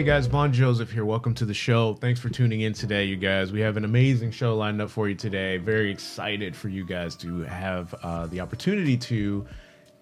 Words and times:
Hey 0.00 0.06
guys, 0.06 0.26
Vaughn 0.28 0.50
Joseph 0.50 0.90
here. 0.90 1.04
Welcome 1.04 1.34
to 1.34 1.44
the 1.44 1.52
show. 1.52 1.92
Thanks 1.92 2.18
for 2.18 2.30
tuning 2.30 2.62
in 2.62 2.72
today, 2.72 3.04
you 3.04 3.16
guys. 3.16 3.52
We 3.52 3.60
have 3.60 3.76
an 3.76 3.84
amazing 3.84 4.30
show 4.30 4.56
lined 4.56 4.80
up 4.80 4.88
for 4.88 5.10
you 5.10 5.14
today. 5.14 5.58
Very 5.58 5.90
excited 5.90 6.56
for 6.56 6.70
you 6.70 6.86
guys 6.86 7.14
to 7.16 7.42
have 7.42 7.92
uh, 8.02 8.26
the 8.26 8.40
opportunity 8.40 8.96
to 8.96 9.46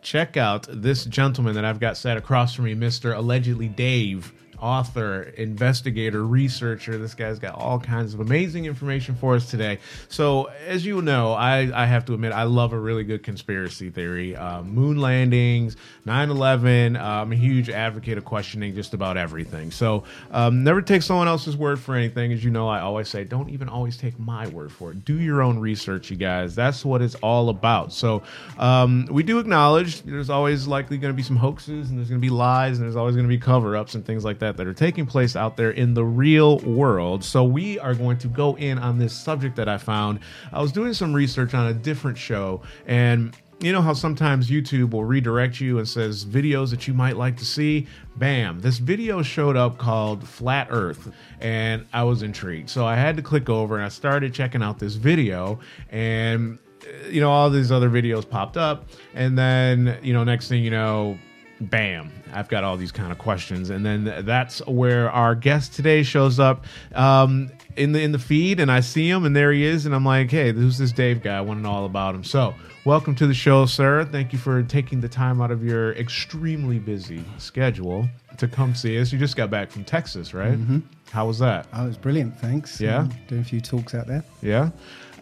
check 0.00 0.36
out 0.36 0.68
this 0.70 1.04
gentleman 1.04 1.56
that 1.56 1.64
I've 1.64 1.80
got 1.80 1.96
sat 1.96 2.16
across 2.16 2.54
from 2.54 2.66
me, 2.66 2.76
Mr. 2.76 3.16
Allegedly 3.16 3.66
Dave 3.66 4.32
author, 4.60 5.22
investigator, 5.36 6.24
researcher. 6.24 6.98
This 6.98 7.14
guy's 7.14 7.38
got 7.38 7.54
all 7.54 7.78
kinds 7.78 8.14
of 8.14 8.20
amazing 8.20 8.64
information 8.64 9.14
for 9.14 9.34
us 9.34 9.50
today. 9.50 9.78
So, 10.08 10.44
as 10.66 10.84
you 10.84 11.02
know, 11.02 11.32
I, 11.32 11.70
I 11.74 11.86
have 11.86 12.04
to 12.06 12.14
admit, 12.14 12.32
I 12.32 12.44
love 12.44 12.72
a 12.72 12.78
really 12.78 13.04
good 13.04 13.22
conspiracy 13.22 13.90
theory. 13.90 14.36
Uh, 14.36 14.62
moon 14.62 14.98
landings, 14.98 15.76
9 16.04 16.30
11. 16.30 16.96
Uh, 16.96 17.02
I'm 17.02 17.32
a 17.32 17.36
huge 17.36 17.70
advocate 17.70 18.18
of 18.18 18.24
questioning 18.24 18.74
just 18.74 18.94
about 18.94 19.16
everything. 19.16 19.70
So, 19.70 20.04
um, 20.30 20.64
never 20.64 20.82
take 20.82 21.02
someone 21.02 21.28
else's 21.28 21.56
word 21.56 21.80
for 21.80 21.94
anything. 21.94 22.32
As 22.32 22.42
you 22.44 22.50
know, 22.50 22.68
I 22.68 22.80
always 22.80 23.08
say, 23.08 23.24
don't 23.24 23.50
even 23.50 23.68
always 23.68 23.96
take 23.96 24.18
my 24.18 24.46
word 24.48 24.72
for 24.72 24.92
it. 24.92 25.04
Do 25.04 25.18
your 25.20 25.42
own 25.42 25.58
research, 25.58 26.10
you 26.10 26.16
guys. 26.16 26.54
That's 26.54 26.84
what 26.84 27.02
it's 27.02 27.14
all 27.16 27.48
about. 27.48 27.92
So, 27.92 28.22
um, 28.58 29.06
we 29.10 29.22
do 29.22 29.38
acknowledge 29.38 30.02
there's 30.02 30.30
always 30.30 30.66
likely 30.66 30.98
going 30.98 31.12
to 31.12 31.16
be 31.16 31.22
some 31.22 31.36
hoaxes 31.36 31.90
and 31.90 31.98
there's 31.98 32.08
going 32.08 32.20
to 32.20 32.24
be 32.24 32.30
lies 32.30 32.78
and 32.78 32.84
there's 32.84 32.96
always 32.96 33.14
going 33.14 33.26
to 33.26 33.28
be 33.28 33.38
cover 33.38 33.76
ups 33.76 33.94
and 33.94 34.04
things 34.04 34.24
like 34.24 34.38
that 34.40 34.47
that 34.56 34.56
that 34.58 34.66
are 34.66 34.74
taking 34.74 35.06
place 35.06 35.36
out 35.36 35.56
there 35.56 35.70
in 35.70 35.94
the 35.94 36.04
real 36.04 36.58
world. 36.58 37.24
So 37.24 37.44
we 37.44 37.78
are 37.78 37.94
going 37.94 38.18
to 38.18 38.28
go 38.28 38.56
in 38.56 38.78
on 38.78 38.98
this 38.98 39.14
subject 39.14 39.56
that 39.56 39.68
I 39.68 39.78
found. 39.78 40.20
I 40.52 40.60
was 40.60 40.72
doing 40.72 40.92
some 40.92 41.14
research 41.14 41.54
on 41.54 41.68
a 41.68 41.74
different 41.74 42.18
show 42.18 42.62
and 42.86 43.34
you 43.60 43.72
know 43.72 43.82
how 43.82 43.92
sometimes 43.92 44.48
YouTube 44.48 44.90
will 44.90 45.02
redirect 45.04 45.60
you 45.60 45.78
and 45.78 45.88
says 45.88 46.24
videos 46.24 46.70
that 46.70 46.86
you 46.86 46.94
might 46.94 47.16
like 47.16 47.36
to 47.38 47.44
see. 47.44 47.88
Bam! 48.16 48.60
This 48.60 48.78
video 48.78 49.20
showed 49.22 49.56
up 49.56 49.78
called 49.78 50.26
Flat 50.26 50.68
Earth, 50.70 51.10
and 51.40 51.84
I 51.92 52.04
was 52.04 52.22
intrigued. 52.22 52.70
So 52.70 52.86
I 52.86 52.94
had 52.94 53.16
to 53.16 53.22
click 53.22 53.50
over 53.50 53.74
and 53.74 53.84
I 53.84 53.88
started 53.88 54.32
checking 54.32 54.62
out 54.62 54.78
this 54.78 54.94
video, 54.94 55.58
and 55.90 56.60
uh, 56.84 57.08
you 57.08 57.20
know 57.20 57.32
all 57.32 57.50
these 57.50 57.72
other 57.72 57.90
videos 57.90 58.28
popped 58.28 58.56
up, 58.56 58.90
and 59.12 59.36
then 59.36 59.98
you 60.02 60.12
know 60.12 60.22
next 60.22 60.46
thing 60.46 60.62
you 60.62 60.70
know, 60.70 61.18
bam 61.60 62.12
i've 62.32 62.48
got 62.48 62.62
all 62.62 62.76
these 62.76 62.92
kind 62.92 63.10
of 63.10 63.18
questions. 63.18 63.70
And 63.70 63.84
then 63.84 64.24
that's 64.24 64.64
where 64.66 65.10
our 65.10 65.34
guest 65.34 65.74
today 65.74 66.02
shows 66.02 66.38
up 66.38 66.64
um, 66.94 67.50
in 67.76 67.92
the 67.92 68.00
in 68.00 68.12
the 68.12 68.18
feed 68.18 68.60
and 68.60 68.70
i 68.70 68.80
see 68.80 69.08
him 69.08 69.24
and 69.24 69.34
there 69.34 69.52
he 69.52 69.64
is 69.64 69.86
and 69.86 69.94
i'm 69.94 70.04
like 70.04 70.30
hey 70.30 70.52
who's 70.52 70.78
this 70.78 70.92
dave 70.92 71.22
guy? 71.22 71.36
I 71.36 71.40
want 71.40 71.58
to 71.58 71.62
know 71.62 71.70
all 71.70 71.84
about 71.84 72.14
him. 72.14 72.22
So 72.24 72.54
welcome 72.84 73.14
to 73.16 73.26
the 73.26 73.34
show 73.34 73.66
sir. 73.66 74.04
Thank 74.04 74.32
you 74.32 74.38
for 74.38 74.62
taking 74.62 75.00
the 75.00 75.08
time 75.08 75.40
out 75.40 75.50
of 75.50 75.64
your 75.64 75.92
extremely 75.94 76.78
busy 76.78 77.24
schedule 77.38 78.08
to 78.36 78.46
come 78.46 78.74
see 78.74 79.00
us. 79.00 79.12
You 79.12 79.18
just 79.18 79.36
got 79.36 79.50
back 79.50 79.70
from 79.70 79.84
texas 79.84 80.32
right? 80.34 80.52
Mm-hmm. 80.58 80.78
how 81.10 81.26
was 81.26 81.38
that? 81.40 81.66
Oh 81.72 81.84
it 81.84 81.88
was 81.88 81.98
brilliant. 81.98 82.38
Thanks. 82.38 82.80
Yeah? 82.80 83.00
Um, 83.00 83.10
doing 83.26 83.40
a 83.40 83.44
few 83.44 83.60
talks 83.60 83.94
out 83.94 84.06
there. 84.06 84.22
Yeah? 84.42 84.70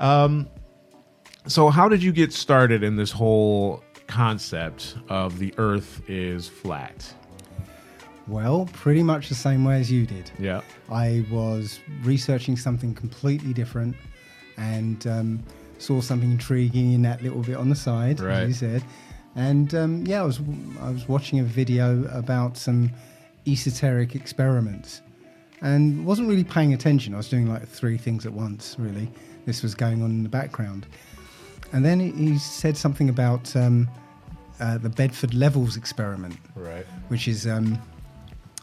Um, 0.00 0.48
so 1.46 1.68
how 1.70 1.88
did 1.88 2.02
you 2.02 2.12
get 2.12 2.32
started 2.32 2.82
in 2.82 2.96
this 2.96 3.12
whole 3.12 3.82
concept 4.06 4.96
of 5.08 5.38
the 5.38 5.52
Earth 5.58 6.02
is 6.08 6.48
flat? 6.48 7.14
Well, 8.28 8.68
pretty 8.72 9.02
much 9.02 9.28
the 9.28 9.36
same 9.36 9.64
way 9.64 9.80
as 9.80 9.90
you 9.90 10.04
did. 10.04 10.30
Yeah. 10.38 10.62
I 10.90 11.24
was 11.30 11.78
researching 12.02 12.56
something 12.56 12.94
completely 12.94 13.52
different 13.52 13.94
and 14.56 15.06
um, 15.06 15.42
saw 15.78 16.00
something 16.00 16.30
intriguing 16.30 16.92
in 16.92 17.02
that 17.02 17.22
little 17.22 17.42
bit 17.42 17.56
on 17.56 17.68
the 17.68 17.76
side, 17.76 18.20
right. 18.20 18.42
as 18.42 18.48
you 18.48 18.54
said. 18.54 18.84
And 19.36 19.74
um, 19.74 20.06
yeah, 20.06 20.22
I 20.22 20.24
was 20.24 20.40
I 20.80 20.90
was 20.90 21.08
watching 21.08 21.40
a 21.40 21.44
video 21.44 22.04
about 22.06 22.56
some 22.56 22.90
esoteric 23.46 24.14
experiments, 24.14 25.02
and 25.60 26.06
wasn't 26.06 26.28
really 26.28 26.44
paying 26.44 26.72
attention. 26.72 27.12
I 27.12 27.18
was 27.18 27.28
doing 27.28 27.46
like 27.46 27.68
three 27.68 27.98
things 27.98 28.24
at 28.24 28.32
once. 28.32 28.76
Really, 28.78 29.10
this 29.44 29.62
was 29.62 29.74
going 29.74 30.02
on 30.02 30.10
in 30.10 30.22
the 30.22 30.30
background, 30.30 30.86
and 31.72 31.84
then 31.84 32.00
he 32.00 32.38
said 32.38 32.76
something 32.76 33.08
about 33.08 33.54
um, 33.56 33.88
uh, 34.60 34.78
the 34.78 34.88
Bedford 34.88 35.34
Levels 35.34 35.76
experiment, 35.76 36.36
right? 36.54 36.86
Which 37.08 37.28
is 37.28 37.46
um, 37.46 37.78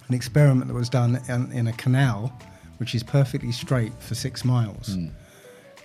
an 0.08 0.16
experiment 0.16 0.68
that 0.68 0.74
was 0.74 0.90
done 0.90 1.22
in, 1.28 1.52
in, 1.52 1.68
a 1.68 1.74
canal, 1.74 2.38
which 2.78 2.96
is 2.96 3.04
perfectly 3.04 3.52
straight 3.52 3.94
for 4.00 4.16
six 4.16 4.44
miles. 4.44 4.96
Mm. 4.96 5.12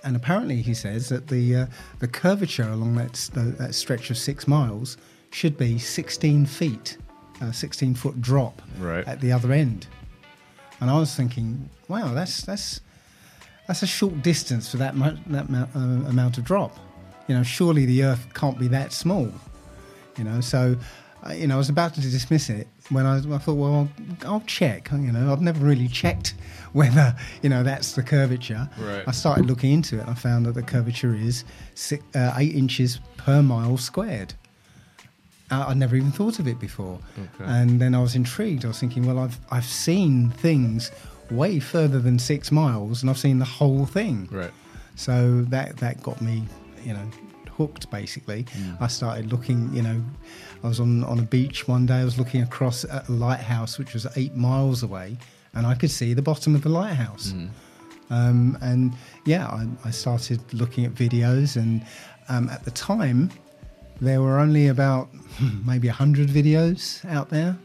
And 0.03 0.15
apparently, 0.15 0.61
he 0.61 0.73
says 0.73 1.09
that 1.09 1.27
the 1.27 1.55
uh, 1.55 1.65
the 1.99 2.07
curvature 2.07 2.69
along 2.69 2.95
that, 2.95 3.13
the, 3.33 3.41
that 3.59 3.75
stretch 3.75 4.09
of 4.09 4.17
six 4.17 4.47
miles 4.47 4.97
should 5.31 5.57
be 5.57 5.77
16 5.77 6.45
feet, 6.45 6.97
a 7.41 7.53
16 7.53 7.95
foot 7.95 8.21
drop 8.21 8.61
right. 8.79 9.07
at 9.07 9.21
the 9.21 9.31
other 9.31 9.51
end. 9.51 9.87
And 10.79 10.89
I 10.89 10.97
was 10.97 11.13
thinking, 11.13 11.69
wow, 11.89 12.13
that's 12.13 12.41
that's 12.41 12.79
that's 13.67 13.83
a 13.83 13.87
short 13.87 14.21
distance 14.21 14.71
for 14.71 14.77
that 14.77 14.95
that 15.27 15.49
uh, 15.75 15.79
amount 16.09 16.37
of 16.37 16.45
drop 16.45 16.77
you 17.29 17.35
know, 17.35 17.43
surely 17.43 17.85
the 17.85 18.03
Earth 18.03 18.27
can't 18.33 18.57
be 18.57 18.67
that 18.69 18.91
small. 18.91 19.31
You 20.17 20.23
know, 20.23 20.41
so 20.41 20.75
uh, 21.25 21.33
you 21.33 21.47
know, 21.47 21.55
I 21.55 21.57
was 21.57 21.69
about 21.69 21.93
to 21.93 22.01
dismiss 22.01 22.49
it 22.49 22.67
when 22.89 23.05
I, 23.05 23.17
I 23.17 23.37
thought, 23.37 23.53
well, 23.53 23.87
I'll, 24.25 24.33
I'll, 24.33 24.43
check. 24.47 24.89
You 24.91 25.11
know, 25.11 25.31
I've 25.31 25.41
never 25.41 25.63
really 25.63 25.87
checked 25.87 26.33
whether 26.73 27.15
you 27.43 27.49
know 27.49 27.61
that's 27.61 27.93
the 27.93 28.03
curvature. 28.03 28.67
Right. 28.79 29.03
I 29.07 29.11
started 29.11 29.45
looking 29.45 29.71
into 29.71 29.97
it. 29.97 30.01
and 30.01 30.09
I 30.09 30.15
found 30.15 30.47
that 30.47 30.53
the 30.53 30.63
curvature 30.63 31.13
is 31.13 31.45
six, 31.75 32.03
uh, 32.15 32.33
eight 32.37 32.55
inches 32.55 32.99
per 33.17 33.43
mile 33.43 33.77
squared. 33.77 34.33
Uh, 35.51 35.65
I'd 35.67 35.77
never 35.77 35.95
even 35.95 36.11
thought 36.11 36.39
of 36.39 36.47
it 36.47 36.59
before, 36.59 36.99
okay. 37.17 37.49
and 37.49 37.81
then 37.81 37.95
I 37.95 38.01
was 38.01 38.15
intrigued. 38.15 38.65
I 38.65 38.69
was 38.69 38.79
thinking, 38.79 39.05
well, 39.05 39.19
I've 39.19 39.39
I've 39.51 39.65
seen 39.65 40.31
things 40.31 40.91
way 41.29 41.59
further 41.59 41.99
than 41.99 42.17
six 42.17 42.51
miles, 42.51 43.01
and 43.01 43.09
I've 43.09 43.19
seen 43.19 43.37
the 43.39 43.45
whole 43.45 43.85
thing. 43.85 44.29
Right. 44.31 44.51
So 44.95 45.41
that 45.49 45.77
that 45.77 46.01
got 46.01 46.21
me 46.21 46.43
you 46.83 46.93
know, 46.93 47.09
hooked 47.59 47.89
basically. 47.91 48.43
Mm. 48.43 48.81
I 48.81 48.87
started 48.87 49.31
looking, 49.31 49.73
you 49.73 49.81
know, 49.81 50.01
I 50.63 50.67
was 50.67 50.79
on, 50.79 51.03
on 51.03 51.19
a 51.19 51.23
beach 51.23 51.67
one 51.67 51.85
day, 51.85 51.95
I 51.95 52.05
was 52.05 52.17
looking 52.17 52.41
across 52.41 52.85
at 52.85 53.09
a 53.09 53.11
lighthouse 53.11 53.77
which 53.77 53.93
was 53.93 54.07
eight 54.15 54.35
miles 54.35 54.81
away, 54.81 55.17
and 55.53 55.67
I 55.67 55.75
could 55.75 55.91
see 55.91 56.13
the 56.13 56.21
bottom 56.21 56.55
of 56.55 56.61
the 56.61 56.69
lighthouse. 56.69 57.33
Mm. 57.33 57.49
Um, 58.11 58.57
and 58.61 58.93
yeah, 59.25 59.45
I, 59.47 59.67
I, 59.85 59.91
started 59.91 60.41
looking 60.51 60.83
at 60.85 60.93
videos, 60.95 61.57
and 61.57 61.85
um, 62.27 62.49
at 62.49 62.63
the 62.63 62.71
time, 62.71 63.29
there 64.01 64.21
were 64.21 64.39
only 64.39 64.67
about 64.67 65.09
maybe 65.65 65.87
100 65.87 66.27
videos 66.29 67.05
out 67.05 67.29
there. 67.29 67.55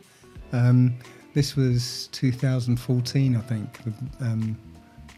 Um, 0.53 0.95
this 1.33 1.57
was 1.57 2.09
2014, 2.13 3.37
I 3.37 3.41
think, 3.41 3.81
um, 4.21 4.59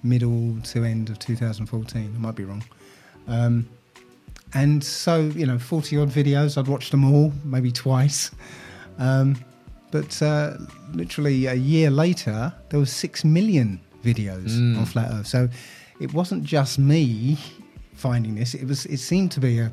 middle 0.02 0.56
to 0.62 0.84
end 0.84 1.10
of 1.10 1.18
2014. 1.18 2.12
I 2.14 2.18
might 2.18 2.36
be 2.36 2.44
wrong. 2.44 2.64
Um, 3.26 3.68
and 4.56 4.82
so, 4.82 5.20
you 5.20 5.44
know, 5.44 5.58
40 5.58 5.98
odd 5.98 6.08
videos, 6.08 6.56
I'd 6.56 6.66
watched 6.66 6.90
them 6.90 7.04
all, 7.04 7.30
maybe 7.44 7.70
twice. 7.70 8.30
Um, 8.98 9.36
but 9.90 10.22
uh, 10.22 10.54
literally 10.94 11.44
a 11.44 11.54
year 11.54 11.90
later, 11.90 12.54
there 12.70 12.80
was 12.80 12.90
6 12.90 13.22
million 13.22 13.78
videos 14.02 14.52
mm. 14.52 14.78
on 14.78 14.86
Flat 14.86 15.10
Earth. 15.12 15.26
So 15.26 15.50
it 16.00 16.14
wasn't 16.14 16.42
just 16.42 16.78
me 16.78 17.36
finding 17.92 18.34
this, 18.34 18.54
it 18.54 18.66
was 18.66 18.86
it 18.86 18.96
seemed 18.96 19.30
to 19.32 19.40
be 19.40 19.58
a, 19.58 19.70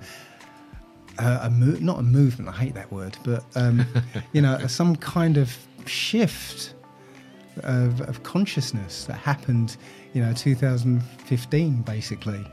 a, 1.18 1.39
a 1.44 1.50
mo- 1.50 1.77
not 1.79 2.00
a 2.00 2.03
movement, 2.03 2.50
I 2.50 2.53
hate 2.53 2.74
that 2.74 2.91
word, 2.91 3.18
but, 3.24 3.45
um, 3.56 3.86
you 4.33 4.41
know, 4.41 4.57
some 4.68 4.97
kind 4.97 5.38
of 5.38 5.56
shift 5.86 6.74
of, 7.63 8.01
of, 8.01 8.24
consciousness 8.24 9.06
that 9.06 9.15
happened, 9.15 9.77
you 10.13 10.21
know, 10.21 10.33
2015, 10.33 11.81
basically. 11.83 12.45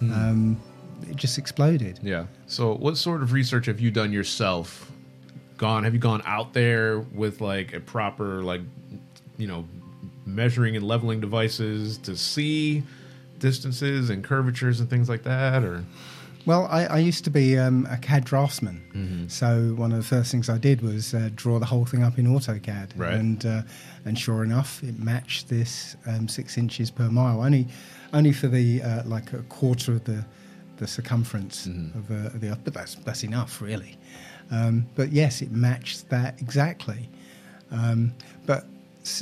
Mm. 0.00 0.12
Um, 0.12 0.60
it 1.02 1.16
just 1.16 1.38
exploded. 1.38 1.98
Yeah. 2.02 2.26
So, 2.46 2.74
what 2.74 2.96
sort 2.96 3.22
of 3.22 3.32
research 3.32 3.66
have 3.66 3.80
you 3.80 3.90
done 3.90 4.12
yourself? 4.12 4.90
Gone? 5.56 5.84
Have 5.84 5.94
you 5.94 6.00
gone 6.00 6.22
out 6.26 6.52
there 6.52 7.00
with 7.00 7.40
like 7.40 7.72
a 7.72 7.80
proper 7.80 8.42
like, 8.42 8.60
you 9.38 9.46
know, 9.46 9.66
measuring 10.26 10.76
and 10.76 10.86
leveling 10.86 11.20
devices 11.20 11.98
to 11.98 12.16
see 12.16 12.82
distances 13.38 14.10
and 14.10 14.22
curvatures 14.22 14.80
and 14.80 14.90
things 14.90 15.08
like 15.08 15.22
that, 15.22 15.64
or? 15.64 15.84
Well, 16.46 16.68
I, 16.70 16.84
I 16.84 16.98
used 16.98 17.24
to 17.24 17.30
be 17.30 17.58
um, 17.58 17.88
a 17.90 17.96
CAD 17.96 18.24
draftsman, 18.24 18.80
mm-hmm. 18.94 19.26
so 19.26 19.74
one 19.76 19.90
of 19.90 19.98
the 19.98 20.04
first 20.04 20.30
things 20.30 20.48
I 20.48 20.58
did 20.58 20.80
was 20.80 21.12
uh, 21.12 21.30
draw 21.34 21.58
the 21.58 21.66
whole 21.66 21.84
thing 21.84 22.04
up 22.04 22.18
in 22.20 22.26
AutoCAD, 22.26 22.90
right. 22.96 23.14
and 23.14 23.44
uh, 23.44 23.62
and 24.04 24.16
sure 24.16 24.44
enough, 24.44 24.80
it 24.84 24.96
matched 24.98 25.48
this 25.48 25.96
um, 26.06 26.28
six 26.28 26.56
inches 26.56 26.88
per 26.88 27.08
mile, 27.10 27.42
only 27.42 27.66
only 28.12 28.32
for 28.32 28.46
the 28.46 28.80
uh, 28.80 29.02
like 29.04 29.32
a 29.32 29.42
quarter 29.44 29.92
of 29.92 30.04
the 30.04 30.24
the 30.76 30.86
circumference 30.86 31.66
mm-hmm. 31.66 31.98
of, 31.98 32.10
uh, 32.10 32.38
the 32.38 32.50
Earth, 32.50 32.60
but 32.64 32.74
that's 32.74 32.94
that's 32.96 33.24
enough, 33.24 33.60
really. 33.60 33.96
Um, 34.50 34.86
but 34.94 35.12
yes, 35.12 35.42
it 35.42 35.50
matched 35.50 36.08
that 36.10 36.40
exactly. 36.40 37.08
Um, 37.70 38.12
but 38.46 38.66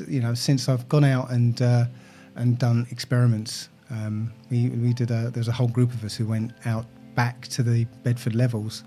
you 0.07 0.21
know, 0.21 0.35
since 0.35 0.69
I've 0.69 0.89
gone 0.89 1.05
out 1.05 1.31
and 1.31 1.61
uh, 1.63 1.85
and 2.37 2.59
done 2.59 2.87
experiments, 2.91 3.69
um, 3.91 4.33
we 4.51 4.69
we 4.71 4.93
did 4.93 5.11
a 5.11 5.31
there's 5.31 5.49
a 5.49 5.53
whole 5.53 5.69
group 5.69 5.93
of 5.93 6.05
us 6.05 6.15
who 6.15 6.27
went 6.27 6.53
out 6.65 6.87
back 7.15 7.47
to 7.49 7.63
the 7.63 7.85
Bedford 8.03 8.35
levels 8.35 8.83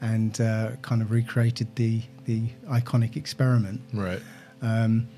and 0.00 0.40
uh, 0.40 0.72
kind 0.82 1.02
of 1.02 1.10
recreated 1.10 1.74
the 1.76 2.02
the 2.24 2.42
iconic 2.68 3.16
experiment. 3.16 3.80
Right. 3.92 4.20
Um, 4.62 5.08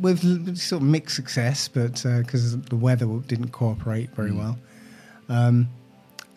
with 0.00 0.58
sort 0.58 0.82
of 0.82 0.88
mixed 0.88 1.14
success, 1.14 1.68
but 1.68 2.02
because 2.02 2.60
the 2.60 2.76
weather 2.76 3.06
didn't 3.28 3.50
cooperate 3.50 4.10
very 4.10 4.32
Mm. 4.32 4.38
well. 4.38 4.58
Um, 5.28 5.68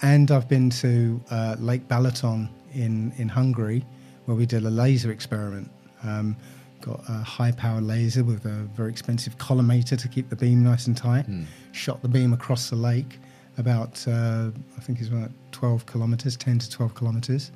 and 0.01 0.31
I've 0.31 0.47
been 0.47 0.69
to 0.71 1.21
uh, 1.29 1.55
Lake 1.59 1.87
Balaton 1.87 2.49
in, 2.73 3.11
in 3.17 3.27
Hungary, 3.27 3.85
where 4.25 4.35
we 4.35 4.45
did 4.45 4.63
a 4.63 4.69
laser 4.69 5.11
experiment. 5.11 5.69
Um, 6.03 6.35
got 6.81 7.01
a 7.09 7.23
high 7.23 7.51
power 7.51 7.81
laser 7.81 8.23
with 8.23 8.45
a 8.45 8.67
very 8.75 8.89
expensive 8.89 9.37
collimator 9.37 9.99
to 9.99 10.07
keep 10.07 10.29
the 10.29 10.35
beam 10.35 10.63
nice 10.63 10.87
and 10.87 10.95
tight. 10.95 11.25
Hmm. 11.25 11.43
Shot 11.71 12.01
the 12.01 12.07
beam 12.07 12.33
across 12.33 12.69
the 12.69 12.75
lake 12.75 13.19
about, 13.57 14.07
uh, 14.07 14.49
I 14.77 14.81
think 14.81 14.99
it's 14.99 15.09
about 15.09 15.31
12 15.51 15.85
kilometers, 15.85 16.37
10 16.37 16.59
to 16.59 16.69
12 16.69 16.95
kilometers. 16.95 17.51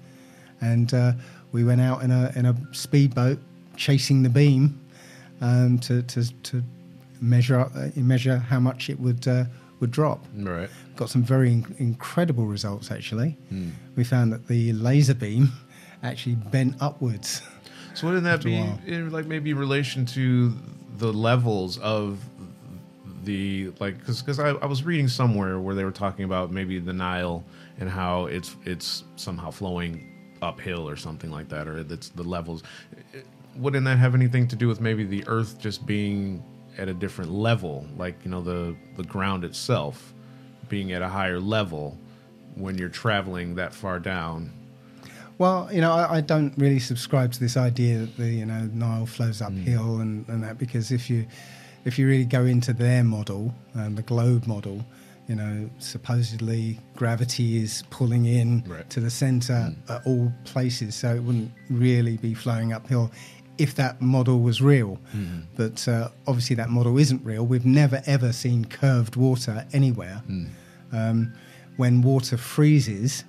And 0.62 0.94
uh, 0.94 1.14
we 1.52 1.64
went 1.64 1.82
out 1.82 2.04
in 2.04 2.12
a, 2.12 2.32
in 2.36 2.46
a 2.46 2.56
speedboat 2.74 3.40
chasing 3.78 4.24
the 4.24 4.30
beam 4.30 4.80
um, 5.42 5.80
to, 5.80 6.04
to, 6.04 6.32
to 6.44 6.64
measure, 7.22 7.60
up, 7.60 7.72
uh, 7.76 7.90
measure 7.96 8.38
how 8.38 8.60
much 8.60 8.90
it 8.90 9.00
would, 9.00 9.28
uh, 9.28 9.46
would 9.84 9.92
drop 9.92 10.20
Right. 10.36 10.70
got 10.96 11.10
some 11.10 11.24
very 11.24 11.52
in- 11.52 11.76
incredible 11.78 12.46
results 12.48 12.90
actually. 12.90 13.32
Hmm. 13.50 13.70
We 13.98 14.04
found 14.06 14.32
that 14.34 14.48
the 14.48 14.72
laser 14.74 15.14
beam 15.14 15.52
actually 16.02 16.36
bent 16.36 16.76
upwards. 16.82 17.42
So 17.96 18.08
wouldn't 18.08 18.24
that 18.24 18.44
be 18.44 18.56
in 18.88 19.12
like 19.12 19.28
maybe 19.28 19.54
relation 19.54 20.06
to 20.18 20.54
the 20.98 21.12
levels 21.14 21.78
of 21.80 22.18
the 23.24 23.72
like 23.80 24.00
because 24.00 24.40
I, 24.40 24.50
I 24.50 24.66
was 24.66 24.84
reading 24.84 25.08
somewhere 25.08 25.60
where 25.60 25.76
they 25.76 25.84
were 25.84 25.92
talking 26.06 26.26
about 26.26 26.50
maybe 26.52 26.80
the 26.80 26.94
Nile 26.94 27.44
and 27.80 27.88
how 27.90 28.26
it's 28.26 28.56
it's 28.66 29.04
somehow 29.16 29.52
flowing 29.52 29.92
uphill 30.42 30.90
or 30.90 30.96
something 30.98 31.30
like 31.32 31.50
that 31.50 31.68
or 31.68 31.84
that's 31.84 32.10
the 32.10 32.24
levels. 32.24 32.64
Wouldn't 33.56 33.86
that 33.86 33.98
have 34.00 34.16
anything 34.16 34.48
to 34.48 34.56
do 34.56 34.68
with 34.68 34.82
maybe 34.82 35.04
the 35.04 35.24
Earth 35.28 35.60
just 35.60 35.86
being 35.86 36.44
at 36.78 36.88
a 36.90 36.94
different 36.94 37.32
level, 37.32 37.86
like 37.98 38.16
you 38.24 38.32
know 38.32 38.42
the 38.42 38.76
the 38.98 39.04
ground 39.04 39.44
itself 39.44 40.14
being 40.70 40.92
at 40.94 41.02
a 41.02 41.08
higher 41.10 41.40
level 41.40 41.98
when 42.56 42.78
you're 42.78 42.90
traveling 42.90 43.56
that 43.56 43.74
far 43.74 44.00
down? 44.00 44.52
Well, 45.40 45.68
you 45.72 45.82
know, 45.82 45.92
I, 45.92 46.18
I 46.18 46.22
don't 46.22 46.54
really 46.58 46.80
subscribe 46.80 47.32
to 47.34 47.40
this 47.40 47.58
idea 47.58 48.00
that 48.00 48.18
the 48.18 48.30
you 48.30 48.46
know 48.46 48.70
Nile 48.74 49.06
flows 49.06 49.42
uphill 49.42 49.98
and, 50.00 50.28
and 50.30 50.44
that 50.44 50.58
because 50.58 50.92
if 50.92 51.10
you 51.10 51.26
if 51.86 52.00
you 52.00 52.08
really 52.08 52.26
go 52.26 52.46
into 52.46 52.72
their 52.74 53.04
model, 53.04 53.54
um, 53.76 53.96
the 53.96 54.04
globe 54.04 54.48
model, 54.48 54.86
you 55.28 55.36
know, 55.36 55.70
supposedly 55.80 56.80
gravity 56.96 57.62
is 57.62 57.84
pulling 57.90 58.26
in 58.26 58.64
Right. 58.68 58.90
to 58.92 59.00
the 59.02 59.10
center 59.10 59.74
at 59.90 60.02
all 60.06 60.32
places, 60.46 60.96
so 60.96 61.14
it 61.16 61.22
wouldn't 61.24 61.52
really 61.70 62.18
be 62.18 62.34
flowing 62.34 62.72
uphill 62.72 63.12
if 63.58 63.76
that 63.76 64.02
model 64.02 64.40
was 64.40 64.62
real. 64.62 65.00
But 65.56 65.88
uh, 65.88 66.10
obviously, 66.28 66.56
that 66.58 66.70
model 66.70 66.98
isn't 66.98 67.24
real. 67.24 67.46
We've 67.46 67.66
never 67.66 68.02
ever 68.06 68.32
seen 68.34 68.66
curved 68.66 69.16
water 69.16 69.66
anywhere. 69.74 70.22
Um, 70.92 71.34
when 71.78 72.02
water 72.02 72.38
freezes, 72.38 73.24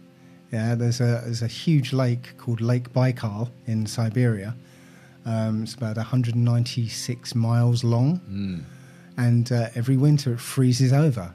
yeah, 0.53 0.75
there's 0.75 1.01
a 1.01 1.23
there's 1.25 1.43
a 1.43 1.47
huge 1.47 1.93
lake 1.93 2.37
called 2.39 2.61
Lake 2.61 2.93
Baikal 2.93 3.51
in 3.67 3.87
Siberia. 3.87 4.55
Um, 5.27 5.63
it's 5.63 5.75
about 5.75 5.97
196 5.97 7.35
miles 7.35 7.83
long, 7.83 8.21
and 9.17 9.51
uh, 9.51 9.69
every 9.75 9.97
winter 9.97 10.35
it 10.35 10.41
freezes 10.41 10.93
over, 10.93 11.33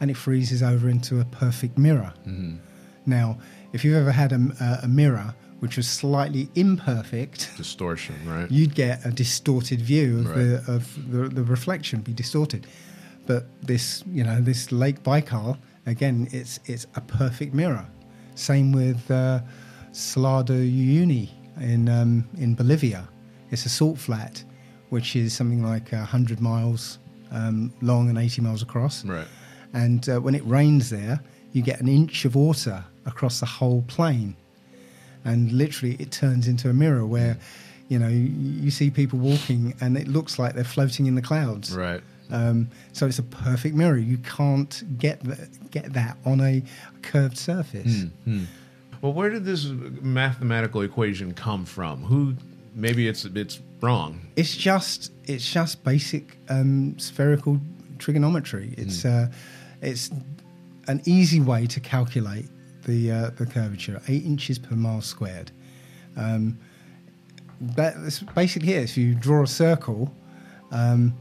and 0.00 0.10
it 0.10 0.16
freezes 0.16 0.62
over 0.62 0.88
into 0.88 1.20
a 1.20 1.24
perfect 1.24 1.78
mirror. 1.78 2.12
Now, 3.06 3.38
if 3.72 3.84
you've 3.84 3.96
ever 3.96 4.10
had 4.12 4.32
a, 4.32 4.80
a 4.82 4.88
mirror 4.88 5.34
which 5.60 5.76
was 5.76 5.86
slightly 5.88 6.48
imperfect, 6.54 7.50
Distortion, 7.56 8.16
right? 8.26 8.50
you'd 8.50 8.74
get 8.74 9.04
a 9.06 9.10
distorted 9.10 9.80
view 9.80 10.18
of 10.20 10.26
Right. 10.26 10.36
the 10.36 10.64
of 10.74 11.10
the, 11.12 11.28
the 11.28 11.44
reflection 11.44 12.00
be 12.00 12.12
distorted. 12.12 12.66
But 13.26 13.44
this, 13.62 14.02
you 14.10 14.24
know, 14.24 14.40
this 14.40 14.72
Lake 14.72 15.02
Baikal 15.02 15.56
again, 15.86 16.28
it's 16.32 16.58
it's 16.66 16.86
a 16.96 17.00
perfect 17.00 17.54
mirror. 17.54 17.86
Same 18.34 18.72
with 18.72 19.10
uh, 19.10 19.40
Salar 19.92 20.42
de 20.44 20.52
Uyuni 20.54 21.28
in 21.60 21.88
um, 21.88 22.24
in 22.38 22.54
Bolivia. 22.54 23.08
It's 23.50 23.66
a 23.66 23.68
salt 23.68 23.98
flat, 23.98 24.42
which 24.90 25.14
is 25.16 25.32
something 25.34 25.62
like 25.62 25.90
hundred 25.90 26.40
miles 26.40 26.98
um, 27.30 27.72
long 27.82 28.08
and 28.08 28.18
eighty 28.18 28.40
miles 28.40 28.62
across. 28.62 29.04
Right. 29.04 29.26
And 29.72 30.08
uh, 30.08 30.20
when 30.20 30.34
it 30.34 30.44
rains 30.46 30.88
there, 30.90 31.20
you 31.52 31.62
get 31.62 31.80
an 31.80 31.88
inch 31.88 32.24
of 32.24 32.34
water 32.34 32.84
across 33.06 33.38
the 33.40 33.46
whole 33.46 33.82
plain. 33.86 34.34
And 35.24 35.52
literally, 35.52 35.96
it 35.98 36.10
turns 36.10 36.48
into 36.48 36.70
a 36.70 36.72
mirror 36.72 37.04
where, 37.06 37.36
you 37.88 37.98
know, 37.98 38.08
you, 38.08 38.30
you 38.64 38.70
see 38.70 38.90
people 38.90 39.18
walking 39.18 39.74
and 39.80 39.96
it 39.96 40.08
looks 40.08 40.38
like 40.38 40.54
they're 40.54 40.64
floating 40.64 41.06
in 41.06 41.14
the 41.14 41.22
clouds. 41.22 41.76
Right. 41.76 42.02
Um, 42.30 42.70
so 42.92 43.06
it's 43.06 43.18
a 43.18 43.24
perfect 43.24 43.74
mirror. 43.74 43.96
You 43.96 44.18
can't 44.18 44.98
get 44.98 45.20
that, 45.24 45.70
get 45.70 45.92
that 45.92 46.16
on 46.24 46.40
a 46.40 46.62
curved 47.02 47.36
surface. 47.36 48.04
Well, 49.02 49.12
where 49.12 49.30
did 49.30 49.44
this 49.44 49.66
mathematical 49.66 50.82
equation 50.82 51.32
come 51.34 51.64
from? 51.64 52.02
Who? 52.04 52.34
Maybe 52.74 53.08
it's 53.08 53.24
it's 53.24 53.60
wrong. 53.80 54.20
It's 54.36 54.56
just 54.56 55.10
it's 55.24 55.50
just 55.50 55.82
basic 55.82 56.36
um, 56.48 56.98
spherical 56.98 57.60
trigonometry. 57.98 58.74
It's 58.76 59.04
uh, 59.04 59.28
it's 59.82 60.10
an 60.86 61.02
easy 61.04 61.40
way 61.40 61.66
to 61.66 61.80
calculate 61.80 62.48
the 62.84 63.10
uh, 63.10 63.30
the 63.36 63.46
curvature, 63.46 64.00
eight 64.08 64.24
inches 64.24 64.58
per 64.58 64.74
mile 64.76 65.00
squared. 65.02 65.50
Um, 66.16 66.58
that's 67.60 68.20
basically 68.20 68.72
it. 68.74 68.84
If 68.84 68.96
you 68.96 69.14
draw 69.14 69.42
a 69.42 69.46
circle 69.46 70.14
um, 70.70 71.14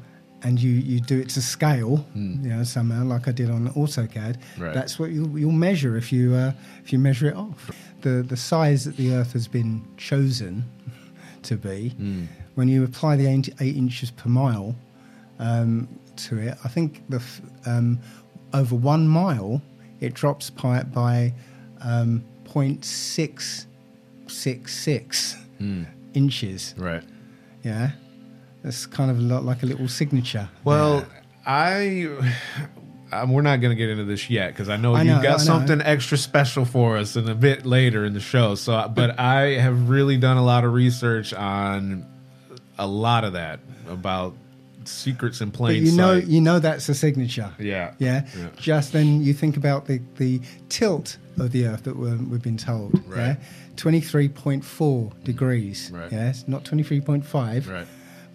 and 0.44 0.60
you, 0.62 0.72
you 0.72 1.02
do 1.02 1.20
it 1.20 1.30
to 1.30 1.42
scale, 1.42 2.06
you 2.16 2.22
know, 2.50 2.64
somehow 2.64 3.04
like 3.04 3.28
I 3.28 3.32
did 3.32 3.50
on 3.50 3.68
AutoCAD, 3.70 4.38
Right. 4.58 4.74
that's 4.74 4.98
what 4.98 5.12
you'll, 5.12 5.38
you'll 5.38 5.52
measure 5.52 5.98
if 5.98 6.12
you 6.14 6.34
uh, 6.34 6.54
if 6.84 6.94
you 6.94 7.00
measure 7.00 7.28
it 7.28 7.36
off. 7.36 7.72
The 8.02 8.24
the 8.24 8.38
size 8.38 8.86
that 8.86 8.96
the 8.96 9.14
Earth 9.14 9.34
has 9.34 9.48
been 9.48 9.86
chosen 9.98 10.64
to 11.44 11.58
be, 11.58 11.94
when 12.56 12.68
you 12.70 12.84
apply 12.86 13.18
the 13.18 13.26
eight, 13.28 13.50
eight 13.60 13.76
inches 13.76 14.12
per 14.12 14.30
mile 14.30 14.76
um, 15.40 15.88
to 16.16 16.38
it, 16.38 16.58
I 16.64 16.70
think 16.70 17.04
the 17.10 17.18
f- 17.18 17.42
um, 17.66 18.00
over 18.54 18.76
one 18.76 19.08
mile 19.08 19.62
it 20.00 20.14
drops 20.14 20.50
by 20.50 20.84
by 20.84 21.34
um, 21.82 22.24
0.666 22.46 25.36
inches. 26.14 26.74
Right. 26.78 27.04
Yeah, 27.64 27.92
that's 28.64 28.86
kind 28.86 29.12
of 29.12 29.20
a 29.20 29.22
lot 29.22 29.44
like 29.44 29.64
a 29.64 29.66
little 29.66 29.88
signature. 29.88 30.50
Well, 30.64 31.06
I. 31.46 32.08
Um, 33.12 33.34
we're 33.34 33.42
not 33.42 33.60
going 33.60 33.72
to 33.72 33.76
get 33.76 33.90
into 33.90 34.04
this 34.04 34.30
yet 34.30 34.50
because 34.50 34.70
I 34.70 34.78
know 34.78 34.94
I 34.94 35.02
you've 35.02 35.18
know, 35.18 35.24
got 35.24 35.30
I 35.30 35.38
know. 35.38 35.44
something 35.44 35.82
extra 35.82 36.16
special 36.16 36.64
for 36.64 36.98
us 36.98 37.16
and 37.16 37.28
a 37.28 37.34
bit 37.34 37.66
later 37.66 38.06
in 38.06 38.14
the 38.14 38.20
show. 38.20 38.54
So, 38.54 38.88
but 38.88 39.20
I 39.20 39.58
have 39.58 39.90
really 39.90 40.18
done 40.18 40.38
a 40.38 40.46
lot 40.46 40.64
of 40.64 40.74
research 40.74 41.34
on 41.34 42.06
a 42.78 42.86
lot 42.86 43.24
of 43.24 43.34
that 43.34 43.62
about 43.88 44.36
secrets 44.90 45.42
in 45.42 45.50
but 45.50 45.58
plain 45.58 45.86
you 45.86 45.92
know, 45.92 46.14
you 46.14 46.42
know 46.42 46.60
that's 46.60 46.90
a 46.90 46.96
signature. 46.96 47.54
Yeah. 47.60 47.94
Yeah. 48.00 48.28
Yeah. 48.38 48.50
Just 48.58 48.94
then 48.94 49.22
you 49.22 49.34
think 49.34 49.58
about 49.58 49.86
the, 49.86 50.02
the 50.18 50.42
tilt 50.70 51.18
of 51.40 51.52
the 51.52 51.68
Earth 51.68 51.84
that 51.84 51.96
we're, 51.96 52.18
we've 52.18 52.42
been 52.42 52.58
told. 52.58 52.94
Right. 53.08 53.18
Yeah. 53.18 53.36
23.4 53.76 55.24
degrees. 55.24 55.92
Right. 55.94 56.12
Yes. 56.12 56.46
Not 56.48 56.64
23.5. 56.64 57.68
Right. 57.68 57.88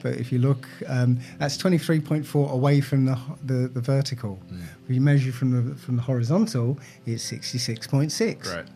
But 0.03 0.15
if 0.15 0.31
you 0.31 0.39
look, 0.39 0.69
um, 0.87 1.19
that's 1.39 1.57
23.4 1.57 2.51
away 2.51 2.83
from 2.83 3.07
the, 3.07 3.19
the, 3.43 3.69
the 3.69 3.81
vertical. 3.81 4.39
If 4.87 4.95
you 4.95 5.01
measure 5.01 5.33
from 5.33 5.51
the, 5.71 5.75
from 5.77 5.97
the 5.97 6.03
horizontal, 6.03 6.79
it's 7.07 7.31
66.6. 7.33 8.55
Right. 8.55 8.67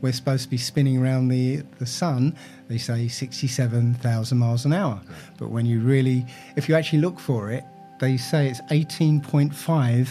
We're 0.00 0.12
supposed 0.12 0.44
to 0.44 0.48
be 0.48 0.56
spinning 0.58 0.96
around 0.98 1.28
the, 1.28 1.62
the 1.78 1.86
sun, 1.86 2.36
they 2.68 2.78
say 2.78 3.08
67,000 3.08 4.38
miles 4.38 4.64
an 4.64 4.72
hour. 4.72 5.00
But 5.38 5.50
when 5.50 5.66
you 5.66 5.80
really, 5.80 6.24
if 6.56 6.68
you 6.68 6.74
actually 6.76 7.00
look 7.00 7.18
for 7.18 7.50
it, 7.50 7.64
they 8.00 8.16
say 8.16 8.48
it's 8.48 8.60
18.5 8.70 10.08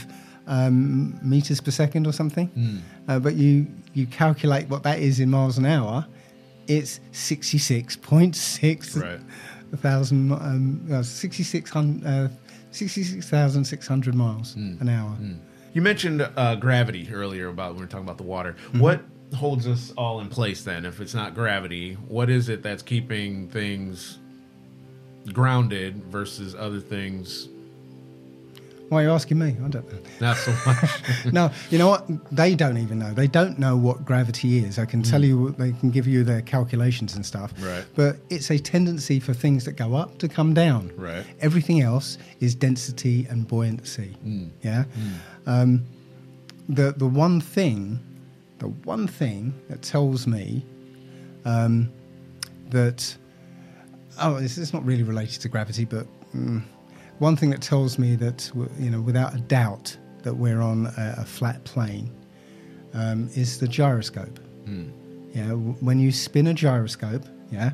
um, 0.48 1.18
meters 1.24 1.62
per 1.62 1.72
second 1.72 2.06
or 2.06 2.12
something. 2.14 2.82
Uh, 3.08 3.20
but 3.20 3.36
you, 3.36 3.66
you 3.94 4.06
calculate 4.08 4.68
what 4.70 4.84
that 4.84 5.00
is 5.00 5.20
in 5.22 5.30
miles 5.30 5.58
an 5.58 5.66
hour, 5.66 6.06
it's 6.68 7.00
66.6 7.14 9.02
Right. 9.02 9.20
thousand, 9.80 10.32
um, 10.34 10.86
uh, 10.92 11.02
66,000 11.04 12.06
uh, 12.06 12.30
66,600 12.72 14.14
miles 14.16 14.56
an 14.56 14.90
hour. 14.90 15.16
You 15.74 15.82
mentioned 15.82 16.22
uh, 16.36 16.56
gravity 16.56 17.10
earlier 17.12 17.48
about 17.48 17.70
when 17.72 17.78
we 17.78 17.82
were 17.84 17.88
talking 17.88 18.06
about 18.06 18.18
the 18.18 18.24
water. 18.24 18.54
Mm-hmm. 18.54 18.80
What 18.80 19.02
holds 19.36 19.68
us 19.68 19.94
all 19.98 20.20
in 20.20 20.30
place 20.30 20.64
then? 20.64 20.86
If 20.86 21.00
it's 21.00 21.14
not 21.14 21.34
gravity, 21.34 21.94
what 22.08 22.30
is 22.30 22.50
it 22.50 22.64
that's 22.64 22.84
keeping 22.84 23.50
things 23.50 24.20
grounded 25.34 26.04
versus 26.06 26.56
other 26.56 26.80
things? 26.80 27.50
Why 28.90 29.02
are 29.02 29.08
you 29.08 29.12
asking 29.12 29.40
me? 29.40 29.58
I 29.64 29.68
don't 29.68 29.92
know. 29.92 30.00
Not 30.22 30.38
so 30.38 30.56
much. 30.66 31.02
no, 31.34 31.52
you 31.70 31.78
know 31.78 31.90
what? 31.90 32.08
They 32.32 32.56
don't 32.56 32.78
even 32.78 33.00
know. 33.00 33.14
They 33.14 33.28
don't 33.28 33.60
know 33.60 33.76
what 33.76 34.06
gravity 34.06 34.60
is. 34.60 34.80
I 34.80 34.86
can 34.86 35.04
tell 35.04 35.26
you, 35.26 35.52
they 35.58 35.74
can 35.74 35.92
give 35.92 36.08
you 36.08 36.24
their 36.24 36.42
calculations 36.42 37.16
and 37.16 37.26
stuff. 37.26 37.54
Mm. 37.56 37.68
Right. 37.68 37.86
But 37.96 38.16
it's 38.30 38.50
a 38.50 38.58
tendency 38.58 39.20
for 39.20 39.34
things 39.34 39.66
that 39.66 39.74
go 39.74 39.96
up 39.96 40.18
to 40.20 40.30
come 40.30 40.54
down. 40.54 40.94
Right. 40.96 41.26
Everything 41.42 41.82
else 41.82 42.18
is 42.40 42.56
density 42.56 43.28
and 43.30 43.46
buoyancy. 43.46 44.16
Mm. 44.26 44.52
Yeah. 44.64 44.86
Um, 45.46 45.84
the 46.70 46.94
the 46.96 47.08
one 47.08 47.42
thing, 47.42 48.00
the 48.60 48.68
one 48.68 49.08
thing 49.08 49.54
that 49.70 49.82
tells 49.82 50.28
me 50.28 50.66
um, 51.46 51.92
that 52.70 53.16
oh, 54.20 54.40
this 54.40 54.58
is 54.58 54.74
not 54.74 54.86
really 54.86 55.04
related 55.04 55.42
to 55.42 55.50
gravity, 55.50 55.86
but 55.86 56.08
mm, 56.36 56.62
one 57.20 57.36
thing 57.36 57.50
that 57.50 57.62
tells 57.62 57.98
me 57.98 58.16
that 58.16 58.52
you 58.80 58.90
know 58.90 59.02
without 59.02 59.34
a 59.36 59.40
doubt 59.40 59.96
that 60.24 60.34
we're 60.34 60.62
on 60.62 60.88
a, 60.98 61.16
a 61.20 61.26
flat 61.26 61.64
plane 61.64 62.12
um, 62.94 63.30
is 63.36 63.60
the 63.60 63.68
gyroscope. 63.68 64.40
Hmm. 64.66 64.90
Yeah, 65.34 65.52
when 65.52 66.00
you 66.00 66.12
spin 66.12 66.48
a 66.48 66.54
gyroscope, 66.54 67.24
yeah, 67.52 67.72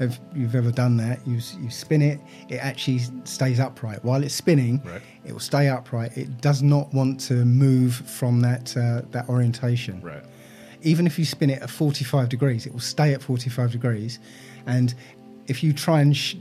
if 0.00 0.18
you've 0.34 0.54
ever 0.54 0.70
done 0.72 0.96
that, 0.98 1.26
you 1.26 1.34
you 1.60 1.70
spin 1.70 2.02
it, 2.02 2.20
it 2.48 2.56
actually 2.56 3.00
stays 3.24 3.60
upright. 3.60 4.04
While 4.04 4.22
it's 4.24 4.34
spinning, 4.34 4.80
Right. 4.84 5.02
it 5.24 5.32
will 5.32 5.40
stay 5.40 5.68
upright. 5.68 6.16
It 6.16 6.40
does 6.40 6.62
not 6.62 6.92
want 6.94 7.20
to 7.28 7.44
move 7.44 7.94
from 7.94 8.40
that 8.40 8.76
uh, 8.76 9.02
that 9.12 9.28
orientation 9.28 10.00
Right. 10.02 10.24
even 10.82 11.06
if 11.06 11.18
you 11.18 11.24
spin 11.24 11.50
it 11.50 11.60
at 11.62 11.68
45 11.70 12.28
degrees, 12.28 12.66
it 12.66 12.72
will 12.72 12.80
stay 12.80 13.12
at 13.14 13.22
45 13.22 13.70
degrees. 13.72 14.18
And 14.66 14.94
if 15.46 15.62
you 15.62 15.72
try 15.72 16.00
and 16.00 16.16
sh- 16.16 16.36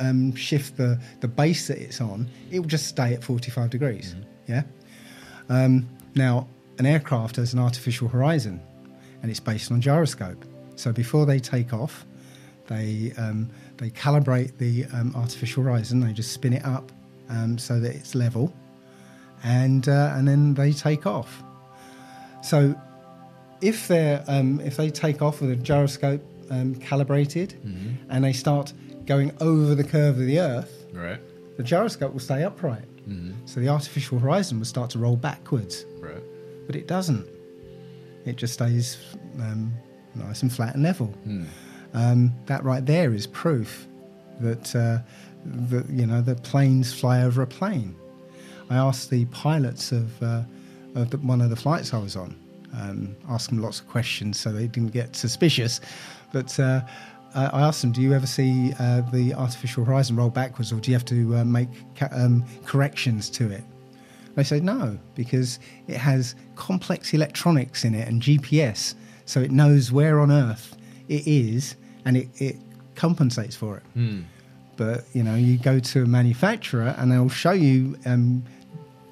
um, 0.00 0.34
shift 0.34 0.76
the, 0.76 0.98
the 1.20 1.28
base 1.28 1.68
that 1.68 1.78
it's 1.78 2.00
on, 2.00 2.28
it 2.50 2.58
will 2.58 2.68
just 2.68 2.86
stay 2.86 3.14
at 3.14 3.22
45 3.22 3.70
degrees. 3.70 4.14
Yeah. 4.48 4.62
Um, 5.48 5.88
now, 6.16 6.48
an 6.78 6.86
aircraft 6.86 7.36
has 7.36 7.52
an 7.52 7.60
artificial 7.60 8.08
horizon, 8.08 8.60
and 9.22 9.30
it's 9.30 9.40
based 9.40 9.70
on 9.70 9.80
gyroscope. 9.80 10.44
So 10.76 10.92
before 10.92 11.26
they 11.26 11.38
take 11.38 11.72
off, 11.72 12.04
they 12.66 13.12
um, 13.18 13.50
they 13.76 13.90
calibrate 13.90 14.56
the 14.58 14.84
um, 14.92 15.12
artificial 15.16 15.62
horizon. 15.62 16.00
They 16.00 16.12
just 16.12 16.32
spin 16.32 16.52
it 16.52 16.64
up 16.64 16.90
um, 17.28 17.58
so 17.58 17.78
that 17.80 17.94
it's 17.94 18.14
level, 18.14 18.54
and 19.42 19.88
uh, 19.88 20.12
and 20.16 20.26
then 20.26 20.54
they 20.54 20.72
take 20.72 21.06
off. 21.06 21.42
So 22.42 22.74
if 23.60 23.88
they 23.88 24.14
um, 24.28 24.60
if 24.60 24.76
they 24.76 24.90
take 24.90 25.22
off 25.22 25.40
with 25.40 25.50
a 25.50 25.56
gyroscope 25.56 26.22
um, 26.50 26.74
calibrated 26.76 27.54
and 28.10 28.24
they 28.24 28.32
start 28.32 28.72
going 29.06 29.32
over 29.40 29.74
the 29.74 29.84
curve 29.84 30.18
of 30.18 30.26
the 30.26 30.40
Earth, 30.40 30.86
Right. 30.92 31.20
the 31.56 31.62
gyroscope 31.62 32.12
will 32.12 32.20
stay 32.20 32.42
upright. 32.44 32.84
Mm-hmm. 33.08 33.46
So 33.46 33.60
the 33.60 33.68
artificial 33.68 34.18
horizon 34.18 34.58
will 34.58 34.64
start 34.66 34.90
to 34.90 34.98
roll 34.98 35.16
backwards, 35.16 35.84
Right. 36.00 36.22
but 36.66 36.74
it 36.76 36.86
doesn't. 36.86 37.26
It 38.24 38.36
just 38.36 38.54
stays 38.54 38.96
um, 39.38 39.72
nice 40.14 40.40
and 40.42 40.50
flat 40.52 40.74
and 40.74 40.82
level. 40.82 41.08
Hmm. 41.24 41.44
Um, 41.94 42.34
that 42.46 42.64
right 42.64 42.84
there 42.84 43.14
is 43.14 43.26
proof 43.26 43.86
that 44.40 44.74
uh, 44.74 44.98
that 45.46 45.88
you 45.88 46.06
know 46.06 46.20
the 46.20 46.34
planes 46.34 46.92
fly 46.92 47.22
over 47.22 47.42
a 47.42 47.46
plane. 47.46 47.94
I 48.70 48.76
asked 48.76 49.10
the 49.10 49.24
pilots 49.26 49.92
of 49.92 50.22
uh, 50.22 50.42
of 50.94 51.10
the, 51.10 51.18
one 51.18 51.40
of 51.40 51.50
the 51.50 51.56
flights 51.56 51.94
I 51.94 51.98
was 51.98 52.16
on, 52.16 52.36
um, 52.76 53.16
asked 53.28 53.50
them 53.50 53.60
lots 53.60 53.80
of 53.80 53.88
questions 53.88 54.38
so 54.38 54.52
they 54.52 54.66
didn't 54.66 54.92
get 54.92 55.16
suspicious. 55.16 55.80
But 56.32 56.58
uh, 56.58 56.80
I 57.34 57.60
asked 57.62 57.82
them, 57.82 57.92
"Do 57.92 58.02
you 58.02 58.12
ever 58.12 58.26
see 58.26 58.72
uh, 58.78 59.02
the 59.12 59.34
artificial 59.34 59.84
horizon 59.84 60.16
roll 60.16 60.30
backwards, 60.30 60.72
or 60.72 60.80
do 60.80 60.90
you 60.90 60.96
have 60.96 61.04
to 61.06 61.36
uh, 61.36 61.44
make 61.44 61.68
ca- 61.96 62.08
um, 62.10 62.44
corrections 62.64 63.30
to 63.30 63.50
it?" 63.50 63.62
They 64.34 64.42
said 64.42 64.64
no, 64.64 64.98
because 65.14 65.60
it 65.86 65.96
has 65.96 66.34
complex 66.56 67.14
electronics 67.14 67.84
in 67.84 67.94
it 67.94 68.08
and 68.08 68.20
GPS, 68.20 68.94
so 69.26 69.40
it 69.40 69.52
knows 69.52 69.92
where 69.92 70.18
on 70.18 70.32
Earth 70.32 70.76
it 71.08 71.26
is 71.26 71.76
and 72.04 72.16
it, 72.16 72.28
it 72.40 72.56
compensates 72.94 73.56
for 73.56 73.76
it. 73.78 73.82
Hmm. 73.94 74.22
But 74.76 75.04
you 75.12 75.22
know, 75.22 75.34
you 75.34 75.58
go 75.58 75.78
to 75.78 76.02
a 76.02 76.06
manufacturer 76.06 76.94
and 76.98 77.12
they'll 77.12 77.28
show 77.28 77.52
you 77.52 77.96
um, 78.06 78.44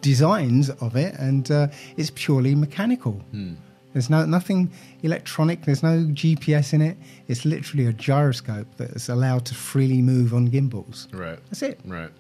designs 0.01 0.71
of 0.71 0.97
it, 0.97 1.15
and 1.19 1.51
uh, 1.51 1.69
it's 1.97 2.11
purely 2.15 2.55
mechanical. 2.55 3.13
Hmm. 3.31 3.55
There's 3.93 4.09
no 4.09 4.25
nothing 4.25 4.71
electronic. 5.03 5.65
There's 5.65 5.83
no 5.83 6.07
GPS 6.13 6.73
in 6.73 6.81
it. 6.81 6.97
It's 7.29 7.45
literally 7.45 7.87
a 7.87 7.93
gyroscope 7.93 8.67
that's 8.77 9.09
allowed 9.09 9.45
to 9.47 9.55
freely 9.55 10.01
move 10.01 10.33
on 10.33 10.47
gimbals. 10.47 11.09
Right. 11.13 11.39
That's 11.51 11.63
it. 11.63 11.81
Right. 11.85 12.11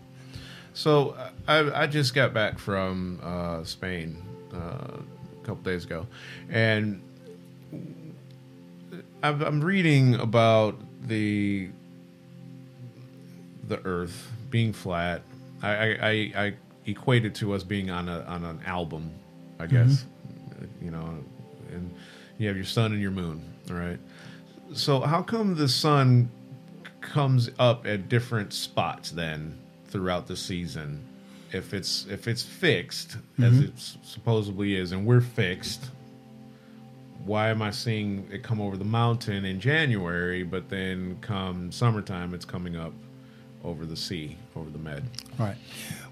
So 0.74 1.16
I, 1.48 1.82
I 1.82 1.86
just 1.86 2.14
got 2.14 2.32
back 2.32 2.58
from 2.58 3.20
uh, 3.22 3.64
Spain 3.64 4.22
uh, 4.54 4.56
a 4.56 5.44
couple 5.44 5.62
days 5.62 5.84
ago, 5.84 6.06
and 6.50 7.02
I'm, 9.22 9.42
I'm 9.42 9.60
reading 9.60 10.16
about 10.16 10.80
the 11.06 11.68
the 13.68 13.80
Earth 13.86 14.30
being 14.50 14.72
flat. 14.72 15.22
I, 15.62 15.70
I, 15.70 15.86
I, 15.86 16.32
I 16.36 16.54
equate 16.86 17.24
it 17.24 17.34
to 17.36 17.52
us 17.54 17.62
being 17.62 17.90
on 17.90 18.08
a 18.08 18.20
on 18.22 18.44
an 18.44 18.60
album, 18.66 19.10
I 19.58 19.66
mm-hmm. 19.66 19.88
guess. 19.88 20.04
You 20.80 20.90
know, 20.90 21.18
and 21.70 21.94
you 22.38 22.48
have 22.48 22.56
your 22.56 22.64
sun 22.64 22.92
and 22.92 23.00
your 23.00 23.10
moon, 23.10 23.42
all 23.70 23.76
right? 23.76 23.98
So 24.74 25.00
how 25.00 25.22
come 25.22 25.54
the 25.54 25.68
sun 25.68 26.30
comes 27.00 27.50
up 27.58 27.86
at 27.86 28.08
different 28.08 28.52
spots 28.52 29.10
then 29.10 29.58
throughout 29.86 30.26
the 30.26 30.36
season? 30.36 31.04
If 31.52 31.74
it's 31.74 32.06
if 32.08 32.28
it's 32.28 32.42
fixed 32.42 33.16
as 33.38 33.52
mm-hmm. 33.52 33.64
it 33.64 33.72
supposedly 34.02 34.74
is, 34.76 34.92
and 34.92 35.04
we're 35.04 35.20
fixed, 35.20 35.90
why 37.24 37.48
am 37.50 37.62
I 37.62 37.70
seeing 37.70 38.28
it 38.32 38.42
come 38.42 38.60
over 38.60 38.76
the 38.76 38.84
mountain 38.84 39.44
in 39.44 39.60
January, 39.60 40.42
but 40.42 40.68
then 40.68 41.18
come 41.20 41.70
summertime 41.72 42.34
it's 42.34 42.44
coming 42.44 42.76
up 42.76 42.92
over 43.64 43.86
the 43.86 43.96
sea, 43.96 44.36
over 44.56 44.70
the 44.70 44.78
Med? 44.78 45.04
Right. 45.38 45.56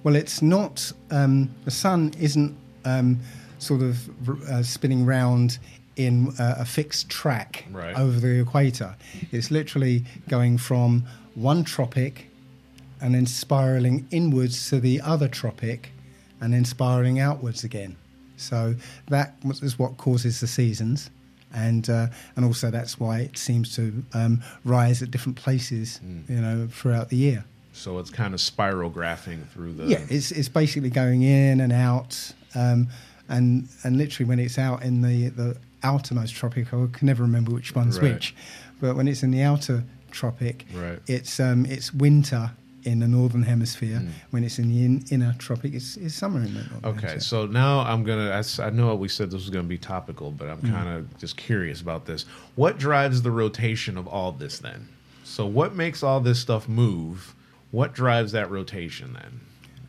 Well, 0.05 0.15
it's 0.17 0.41
not. 0.41 0.93
Um, 1.11 1.51
the 1.65 1.71
sun 1.71 2.13
isn't 2.19 2.57
um, 2.85 3.19
sort 3.59 3.83
of 3.83 4.49
uh, 4.49 4.63
spinning 4.63 5.05
round 5.05 5.59
in 5.97 6.29
uh, 6.39 6.57
a 6.59 6.65
fixed 6.65 7.11
track 7.11 7.65
Right. 7.71 7.95
over 7.97 8.21
the 8.21 8.41
equator. 8.41 8.97
It's 9.33 9.51
literally 9.51 10.05
going 10.29 10.59
from 10.59 11.05
one 11.35 11.65
tropic 11.65 12.29
and 13.01 13.15
then 13.15 13.27
spiraling 13.27 14.07
inwards 14.11 14.69
to 14.71 14.79
the 14.81 15.01
other 15.01 15.27
tropic 15.29 15.91
and 16.41 16.55
then 16.55 16.65
spiraling 16.65 17.19
outwards 17.19 17.65
again. 17.65 17.97
So 18.41 18.75
that 19.09 19.35
is 19.63 19.79
what 19.79 19.97
causes 19.97 20.41
the 20.41 20.47
seasons. 20.47 21.11
And 21.53 21.89
uh, 21.91 22.07
and 22.37 22.45
also 22.45 22.71
that's 22.71 23.01
why 23.01 23.21
it 23.21 23.37
seems 23.37 23.75
to 23.77 24.05
um, 24.15 24.41
rise 24.65 25.03
at 25.03 25.11
different 25.11 25.37
places, 25.37 26.01
you 26.29 26.41
know, 26.41 26.69
throughout 26.71 27.09
the 27.09 27.17
year. 27.17 27.45
So 27.73 27.99
it's 27.99 28.11
kind 28.11 28.35
of 28.35 28.41
spirographing 28.41 29.47
through 29.49 29.73
the 29.75 29.87
Yeah, 29.87 30.01
it's 30.09 30.31
it's 30.31 30.49
basically 30.49 30.91
going 30.91 31.23
in 31.23 31.61
and 31.61 31.73
out, 31.73 32.33
um, 32.55 32.89
and 33.29 33.69
and 33.83 33.97
literally 33.97 34.29
when 34.29 34.39
it's 34.39 34.59
out 34.59 34.83
in 34.85 35.03
the 35.03 35.29
the 35.31 35.57
outermost 35.83 36.35
tropic, 36.35 36.69
I 36.73 36.87
can 36.93 37.07
never 37.07 37.23
remember 37.25 37.51
which 37.53 37.75
one's 37.75 37.99
Right. 37.99 38.13
which, 38.15 38.35
but 38.81 38.95
when 38.97 39.09
it's 39.09 39.23
in 39.25 39.31
the 39.33 39.43
outer 39.43 39.83
tropic, 40.13 40.67
Right. 40.75 41.01
it's 41.09 41.41
um 41.41 41.67
it's 41.67 41.93
winter 41.93 42.53
in 42.85 43.01
the 43.01 43.09
northern 43.09 43.43
hemisphere. 43.43 43.99
Hmm. 43.99 44.09
When 44.31 44.45
it's 44.45 44.59
in 44.59 44.69
the 44.69 44.85
in, 44.85 45.05
inner 45.11 45.35
tropic, 45.39 45.75
it's, 45.75 45.97
it's 45.97 46.15
summer 46.15 46.41
in 46.41 46.55
the 46.55 46.61
northern 46.63 46.85
Okay, 46.85 47.07
hemisphere. 47.09 47.21
so 47.21 47.47
now 47.47 47.81
I'm 47.81 48.05
gonna. 48.05 48.43
I 48.61 48.71
know 48.71 48.95
we 48.95 49.09
said 49.09 49.31
this 49.31 49.41
was 49.41 49.51
gonna 49.51 49.65
be 49.65 49.79
topical, 49.79 50.31
but 50.31 50.49
I'm 50.49 50.61
kind 50.63 50.89
of 50.89 51.19
just 51.19 51.37
curious 51.37 51.81
about 51.81 52.07
this. 52.07 52.25
What 52.57 52.79
drives 52.79 53.23
the 53.23 53.31
rotation 53.31 53.97
of 53.99 54.07
all 54.07 54.33
this 54.33 54.59
then? 54.59 54.89
So 55.25 55.47
what 55.47 55.75
makes 55.75 56.03
all 56.03 56.21
this 56.21 56.41
stuff 56.41 56.69
move? 56.69 57.35
What 57.71 57.93
drives 57.95 58.33
that 58.33 58.51
rotation 58.51 59.13
then? 59.13 59.41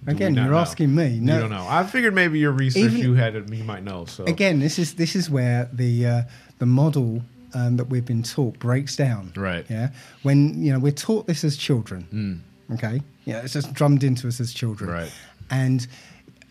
Do 0.05 0.11
Again, 0.11 0.35
you're 0.35 0.45
know? 0.45 0.57
asking 0.57 0.93
me. 0.95 1.07
You 1.09 1.21
No. 1.21 1.39
don't 1.41 1.49
know. 1.51 1.65
I 1.69 1.83
figured 1.85 2.13
maybe 2.15 2.39
your 2.39 2.51
research 2.51 2.83
Even- 2.91 2.97
you 2.99 3.13
had 3.13 3.33
you 3.53 3.63
might 3.63 3.83
know. 3.83 4.05
So 4.05 4.23
Again, 4.25 4.59
this 4.59 4.77
is 4.79 4.95
this 4.95 5.15
is 5.15 5.29
where 5.29 5.69
the 5.73 6.05
uh, 6.05 6.21
the 6.59 6.65
model 6.65 7.21
um, 7.53 7.77
that 7.77 7.85
we've 7.85 8.05
been 8.05 8.23
taught 8.23 8.57
breaks 8.59 8.95
down. 8.95 9.31
Right. 9.35 9.65
Yeah. 9.69 9.89
When 10.23 10.63
you 10.63 10.73
know 10.73 10.79
we're 10.79 10.91
taught 10.91 11.27
this 11.27 11.43
as 11.43 11.55
children. 11.57 12.43
Okay. 12.73 13.01
Yeah, 13.25 13.41
it's 13.41 13.53
just 13.53 13.73
drummed 13.73 14.03
into 14.03 14.27
us 14.27 14.39
as 14.39 14.53
children. 14.53 14.89
Right. 14.89 15.11
And 15.49 15.85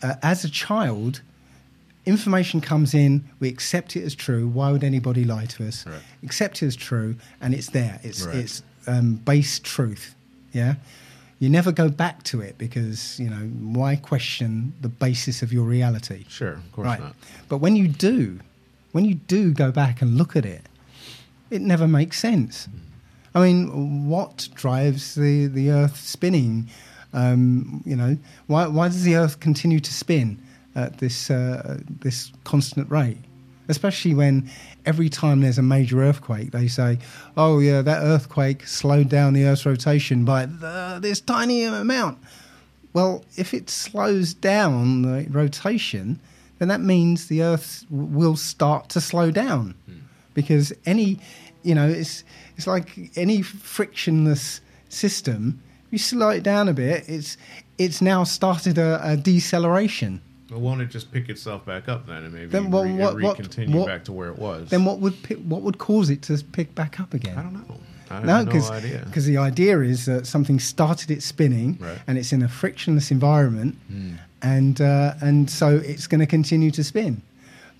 uh, 0.02 0.14
as 0.22 0.44
a 0.44 0.50
child, 0.50 1.22
information 2.06 2.60
comes 2.60 2.94
in. 2.94 3.24
We 3.40 3.48
accept 3.48 3.96
it 3.96 4.04
as 4.04 4.14
true. 4.14 4.48
Why 4.48 4.70
would 4.72 4.84
anybody 4.84 5.24
lie 5.24 5.46
to 5.46 5.66
us? 5.66 5.86
Right. 5.86 6.00
Accept 6.22 6.62
it 6.62 6.66
as 6.66 6.76
true, 6.76 7.16
and 7.40 7.54
it's 7.54 7.70
there. 7.70 8.00
It's 8.02 8.22
Right. 8.26 8.36
it's 8.36 8.62
um, 8.86 9.14
base 9.16 9.58
truth. 9.60 10.14
Yeah. 10.52 10.74
You 11.38 11.48
never 11.48 11.72
go 11.72 11.88
back 11.88 12.22
to 12.24 12.42
it 12.42 12.58
because 12.58 13.18
you 13.18 13.30
know 13.30 13.48
why 13.78 13.96
question 13.96 14.74
the 14.82 14.88
basis 14.90 15.40
of 15.42 15.52
your 15.52 15.64
reality. 15.64 16.24
sure, 16.28 16.52
of 16.54 16.72
course 16.72 16.86
Right. 16.86 17.00
not. 17.00 17.14
But 17.48 17.58
when 17.58 17.76
you 17.76 17.88
do, 17.88 18.40
when 18.92 19.06
you 19.06 19.14
do 19.14 19.52
go 19.54 19.70
back 19.72 20.02
and 20.02 20.16
look 20.18 20.36
at 20.36 20.44
it, 20.44 20.62
it 21.50 21.62
never 21.62 21.88
makes 21.88 22.18
sense. 22.18 22.68
I 23.34 23.40
mean, 23.40 24.08
what 24.08 24.48
drives 24.54 25.14
the, 25.14 25.46
the 25.46 25.70
Earth 25.70 25.96
spinning 25.96 26.68
Um, 27.12 27.82
you 27.84 27.96
know, 27.96 28.16
why 28.46 28.68
why 28.68 28.88
does 28.88 29.02
the 29.02 29.16
Earth 29.16 29.40
continue 29.40 29.80
to 29.80 29.92
spin 29.92 30.38
at 30.74 30.98
this 30.98 31.30
uh, 31.30 31.78
this 32.00 32.30
constant 32.44 32.88
rate? 32.90 33.18
Especially 33.68 34.14
when 34.14 34.48
every 34.84 35.08
time 35.08 35.40
there's 35.40 35.58
a 35.58 35.62
major 35.62 36.02
earthquake, 36.02 36.50
they 36.50 36.68
say, 36.68 36.98
"Oh 37.36 37.58
yeah, 37.60 37.82
that 37.82 38.02
earthquake 38.02 38.66
slowed 38.66 39.08
down 39.08 39.34
the 39.34 39.44
Earth's 39.44 39.66
rotation 39.66 40.24
by 40.24 40.46
the, 40.46 40.98
this 41.00 41.20
tiny 41.20 41.64
amount." 41.64 42.18
Well, 42.92 43.24
if 43.36 43.54
it 43.54 43.70
slows 43.70 44.34
down 44.34 45.02
the 45.02 45.26
rotation, 45.30 46.18
then 46.58 46.68
that 46.68 46.80
means 46.80 47.26
the 47.26 47.42
Earth 47.42 47.84
will 47.90 48.36
start 48.36 48.88
to 48.90 49.00
slow 49.00 49.30
down, 49.30 49.74
because 50.34 50.72
any, 50.86 51.18
you 51.62 51.74
know, 51.74 51.88
it's 51.88 52.24
it's 52.56 52.66
like 52.66 52.96
any 53.16 53.42
frictionless 53.42 54.60
system. 54.88 55.60
If 55.86 55.92
you 55.92 55.98
slow 55.98 56.28
it 56.30 56.42
down 56.42 56.68
a 56.68 56.72
bit, 56.72 57.04
it's 57.08 57.36
it's 57.78 58.00
now 58.02 58.24
started 58.24 58.78
a, 58.78 59.00
a 59.02 59.16
deceleration. 59.16 60.20
Well, 60.50 60.60
won't 60.60 60.80
it 60.82 60.86
just 60.90 61.12
pick 61.12 61.28
itself 61.28 61.64
back 61.64 61.88
up 61.88 62.06
then, 62.06 62.24
and 62.24 62.32
maybe 62.34 62.46
Then 62.46 62.70
what- 62.70 62.84
re- 62.86 62.92
what- 62.94 63.20
what- 63.22 63.36
continue 63.36 63.76
what- 63.78 63.86
back 63.86 64.04
to 64.04 64.12
where 64.12 64.28
it 64.30 64.38
was? 64.38 64.68
Then 64.70 64.84
what 64.84 64.98
would 65.00 65.22
pi- 65.22 65.36
what 65.36 65.62
would 65.62 65.78
cause 65.78 66.10
it 66.10 66.22
to 66.22 66.42
pick 66.52 66.74
back 66.74 66.98
up 67.00 67.14
again? 67.14 67.38
I 67.38 67.42
don't 67.42 67.52
know. 67.54 67.76
I 68.12 68.22
No, 68.24 68.44
because 68.44 68.68
no 68.68 68.80
the 69.32 69.36
idea 69.38 69.80
is 69.82 70.06
that 70.06 70.26
something 70.26 70.58
started 70.58 71.12
it 71.12 71.22
spinning, 71.22 71.78
Right. 71.80 71.98
and 72.08 72.18
it's 72.18 72.32
in 72.32 72.42
a 72.42 72.48
frictionless 72.48 73.12
environment, 73.12 73.76
Hmm. 73.88 74.14
and 74.42 74.80
uh, 74.80 75.14
and 75.20 75.48
so 75.48 75.76
it's 75.76 76.08
going 76.08 76.18
to 76.20 76.26
continue 76.26 76.72
to 76.72 76.82
spin. 76.82 77.22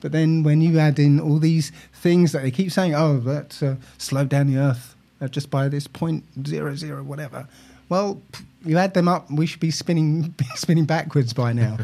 But 0.01 0.13
then 0.13 0.43
when 0.43 0.61
you 0.61 0.79
add 0.79 0.99
in 0.99 1.21
all 1.21 1.39
these 1.39 1.73
things 1.93 2.33
that 2.33 2.43
they 2.43 2.51
keep 2.51 2.73
saying, 2.73 2.95
oh, 2.95 3.19
that 3.21 3.63
uh, 3.63 3.75
slowed 3.99 4.29
down 4.29 4.47
the 4.47 4.59
Earth 4.59 4.95
uh, 5.21 5.29
just 5.29 5.51
by 5.51 5.69
this 5.69 5.87
point 5.87 6.25
zero 6.47 6.75
zero 6.75 7.03
whatever. 7.03 7.47
Well, 7.89 8.23
you 8.65 8.79
add 8.79 8.95
them 8.95 9.09
up, 9.09 9.31
we 9.31 9.47
should 9.47 9.61
be 9.61 9.71
spinning 9.71 10.35
spinning 10.55 10.85
backwards 10.85 11.33
by 11.33 11.53
now. 11.53 11.79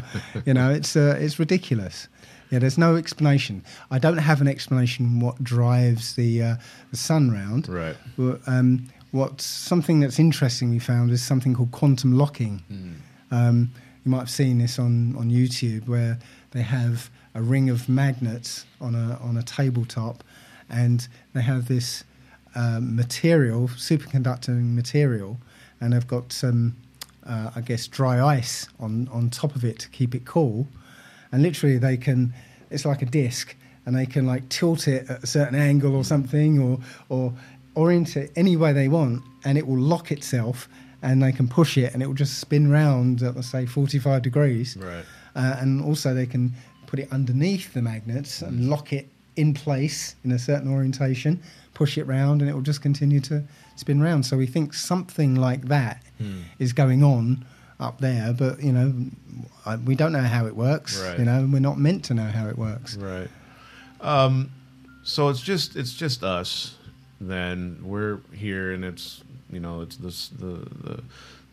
you 0.45 0.53
know, 0.53 0.71
it's 0.71 0.95
uh, 0.95 1.17
it's 1.19 1.39
ridiculous. 1.39 2.07
Yeah, 2.49 2.59
there's 2.59 2.77
no 2.77 2.95
explanation. 2.95 3.63
I 3.91 3.99
don't 3.99 4.17
have 4.17 4.39
an 4.39 4.47
explanation 4.47 5.19
what 5.19 5.43
drives 5.43 6.15
the 6.15 6.41
uh, 6.41 6.55
the 6.91 6.97
sun 6.97 7.31
round. 7.31 7.67
Right. 7.67 7.95
Um, 8.47 8.89
what 9.11 9.41
something 9.41 9.99
that's 9.99 10.19
interesting 10.19 10.69
we 10.69 10.79
found 10.79 11.11
is 11.11 11.21
something 11.21 11.53
called 11.53 11.71
quantum 11.71 12.17
locking. 12.17 12.61
Um, 13.31 13.71
you 14.05 14.11
might 14.11 14.19
have 14.19 14.29
seen 14.29 14.59
this 14.59 14.79
on, 14.79 15.15
on 15.17 15.29
YouTube 15.29 15.87
where 15.87 16.17
they 16.51 16.61
have 16.61 17.09
a 17.37 17.41
ring 17.41 17.69
of 17.69 17.87
magnets 17.87 18.65
on 18.81 18.95
a 18.95 19.19
on 19.21 19.37
a 19.37 19.43
tabletop, 19.43 20.23
and 20.69 21.07
they 21.33 21.41
have 21.41 21.67
this 21.67 22.03
um, 22.55 22.95
material, 22.95 23.67
superconducting 23.67 24.73
material, 24.73 25.37
and 25.79 25.93
they've 25.93 26.07
got 26.07 26.33
some, 26.33 26.75
uh, 27.27 27.51
I 27.55 27.61
guess, 27.61 27.87
dry 27.87 28.25
ice 28.25 28.67
on 28.79 29.07
on 29.13 29.29
top 29.29 29.55
of 29.55 29.63
it 29.63 29.77
to 29.79 29.89
keep 29.89 30.15
it 30.15 30.25
cool, 30.25 30.67
and 31.31 31.43
literally 31.43 31.77
they 31.77 31.95
can. 31.95 32.33
It's 32.71 32.85
like 32.85 33.01
a 33.03 33.05
disc, 33.05 33.55
and 33.85 33.95
they 33.95 34.07
can 34.07 34.25
like 34.25 34.49
tilt 34.49 34.87
it 34.87 35.09
at 35.09 35.23
a 35.23 35.27
certain 35.27 35.55
angle 35.55 35.95
or 35.95 36.03
something, 36.03 36.59
or 36.59 36.79
or 37.09 37.33
orient 37.75 38.17
it 38.17 38.31
any 38.35 38.57
way 38.57 38.73
they 38.73 38.87
want, 38.87 39.21
and 39.45 39.59
it 39.59 39.67
will 39.67 39.79
lock 39.79 40.11
itself, 40.11 40.67
and 41.03 41.21
they 41.21 41.31
can 41.31 41.47
push 41.47 41.77
it, 41.77 41.93
and 41.93 42.01
it 42.01 42.07
will 42.07 42.15
just 42.15 42.39
spin 42.39 42.71
round 42.71 43.21
at 43.21 43.35
let's 43.35 43.51
say 43.51 43.67
45 43.67 44.23
degrees. 44.23 44.75
Right. 44.75 45.05
Uh, 45.35 45.57
and 45.59 45.83
also 45.83 46.15
they 46.15 46.25
can 46.25 46.51
put 46.87 46.99
it 46.99 47.11
underneath 47.11 47.73
the 47.73 47.81
magnets 47.81 48.41
and 48.41 48.69
lock 48.69 48.91
it 48.91 49.07
in 49.35 49.53
place 49.53 50.15
in 50.23 50.31
a 50.31 50.39
certain 50.39 50.73
orientation, 50.73 51.41
push 51.75 51.97
it 51.97 52.05
round, 52.07 52.41
and 52.41 52.49
it 52.49 52.53
will 52.53 52.61
just 52.61 52.81
continue 52.81 53.19
to 53.19 53.43
spin 53.75 54.01
round. 54.01 54.25
So 54.25 54.35
we 54.35 54.47
think 54.47 54.73
something 54.73 55.35
like 55.35 55.67
that 55.67 56.01
is 56.57 56.73
going 56.73 57.03
on 57.03 57.45
up 57.79 57.99
there, 57.99 58.33
but 58.33 58.61
you 58.61 58.71
know, 58.71 58.93
I, 59.65 59.75
we 59.75 59.93
don't 59.93 60.11
know 60.11 60.23
how 60.23 60.47
it 60.47 60.55
works. 60.55 60.99
Right. 60.99 61.19
You 61.19 61.25
know, 61.25 61.39
and 61.39 61.53
we're 61.53 61.59
not 61.59 61.77
meant 61.77 62.05
to 62.05 62.15
know 62.15 62.25
how 62.25 62.47
it 62.47 62.57
works. 62.57 62.97
Right. 62.97 63.29
Um, 64.01 64.51
so 65.03 65.29
it's 65.29 65.41
just 65.41 65.75
it's 65.75 65.93
just 65.93 66.23
us. 66.23 66.75
Then 67.21 67.79
we're 67.83 68.19
here, 68.33 68.71
and 68.71 68.83
it's 68.83 69.23
you 69.51 69.59
know 69.59 69.81
it's 69.81 69.97
this 69.97 70.29
the 70.29 70.67
the 70.83 71.03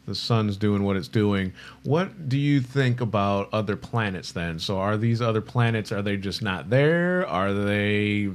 the 0.06 0.14
sun's 0.14 0.56
doing 0.56 0.82
what 0.84 0.96
it's 0.96 1.08
doing. 1.08 1.52
What 1.82 2.28
do 2.28 2.36
you 2.36 2.60
think 2.60 3.00
about 3.00 3.48
other 3.52 3.76
planets 3.76 4.32
then? 4.32 4.58
So 4.58 4.78
are 4.78 4.96
these 4.96 5.22
other 5.22 5.40
planets? 5.40 5.92
Are 5.92 6.02
they 6.02 6.16
just 6.16 6.42
not 6.42 6.70
there? 6.70 7.26
Are 7.26 7.52
they? 7.52 8.30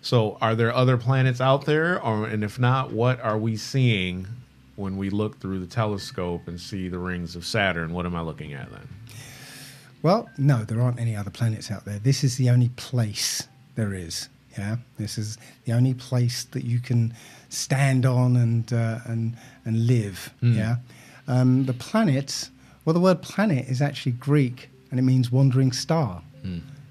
So 0.00 0.38
are 0.40 0.54
there 0.54 0.74
other 0.74 0.96
planets 0.96 1.40
out 1.40 1.64
there? 1.64 2.02
Or 2.02 2.26
and 2.26 2.44
if 2.44 2.58
not, 2.58 2.92
what 2.92 3.20
are 3.20 3.38
we 3.38 3.56
seeing? 3.56 4.26
When 4.76 4.96
we 4.96 5.08
look 5.08 5.40
through 5.40 5.60
the 5.60 5.68
telescope 5.68 6.48
and 6.48 6.60
see 6.60 6.88
the 6.88 6.98
rings 6.98 7.36
of 7.36 7.46
Saturn, 7.46 7.92
what 7.92 8.06
am 8.06 8.16
I 8.16 8.22
looking 8.22 8.54
at 8.54 8.68
then? 8.72 8.88
Well, 10.02 10.28
no, 10.36 10.64
there 10.64 10.80
aren't 10.80 10.98
any 10.98 11.14
other 11.14 11.30
planets 11.30 11.70
out 11.70 11.84
there. 11.84 12.00
This 12.00 12.24
is 12.24 12.36
the 12.36 12.50
only 12.50 12.70
place 12.70 13.46
there 13.76 13.94
is. 13.94 14.28
Yeah, 14.58 14.76
this 14.98 15.16
is 15.16 15.38
the 15.64 15.72
only 15.72 15.94
place 15.94 16.44
that 16.44 16.64
you 16.64 16.80
can 16.80 17.14
stand 17.48 18.04
on 18.04 18.36
and 18.36 18.72
uh, 18.72 18.98
and 19.06 19.36
and 19.64 19.86
live. 19.86 20.32
Yeah, 20.40 20.76
um, 21.28 21.66
the 21.66 21.72
planets. 21.74 22.50
Well, 22.84 22.94
the 22.94 23.00
word 23.00 23.22
planet 23.22 23.66
is 23.68 23.80
actually 23.80 24.12
Greek, 24.12 24.68
and 24.90 24.98
it 25.00 25.02
means 25.02 25.30
wandering 25.32 25.72
star. 25.72 26.22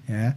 Yeah, 0.08 0.32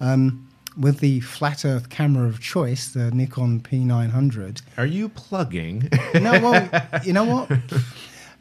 um, 0.00 0.48
with 0.78 0.98
the 1.00 1.20
flat 1.20 1.64
Earth 1.64 1.88
camera 1.90 2.26
of 2.26 2.40
choice, 2.40 2.88
the 2.88 3.10
Nikon 3.12 3.60
P900. 3.60 4.62
Are 4.78 4.86
you 4.86 5.08
plugging? 5.10 5.88
No, 6.14 6.32
well, 6.40 6.68
you 7.04 7.12
know 7.12 7.24
what? 7.24 7.50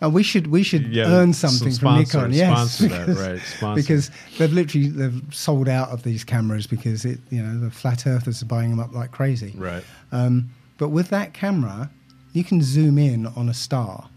Uh, 0.01 0.09
we 0.09 0.21
should 0.21 0.47
we 0.47 0.63
should 0.63 0.87
Yeah, 0.87 1.05
earn 1.07 1.31
some 1.31 1.51
something 1.51 1.71
sponsor- 1.73 2.11
from 2.19 2.31
Nikon. 2.31 2.33
Yes, 2.33 2.71
sponsor 2.73 2.87
that, 3.13 3.15
right, 3.31 3.41
sponsor. 3.41 3.81
Because 3.81 4.11
they've 4.37 4.51
literally 4.51 4.89
they've 4.89 5.21
sold 5.31 5.69
out 5.69 5.89
of 5.91 6.03
these 6.03 6.25
cameras 6.25 6.67
because 6.67 7.05
it 7.05 7.19
you 7.29 7.41
know 7.41 7.57
the 7.57 7.71
flat 7.71 8.05
earthers 8.05 8.41
are 8.41 8.45
buying 8.47 8.69
them 8.71 8.81
up 8.81 8.93
like 8.93 9.11
crazy. 9.11 9.53
right. 9.55 9.81
Um, 10.11 10.49
but 10.77 10.89
with 10.89 11.07
that 11.09 11.33
camera, 11.33 11.89
you 12.33 12.43
can 12.43 12.61
zoom 12.61 12.97
in 12.97 13.27
on 13.27 13.47
a 13.47 13.53
star, 13.53 14.09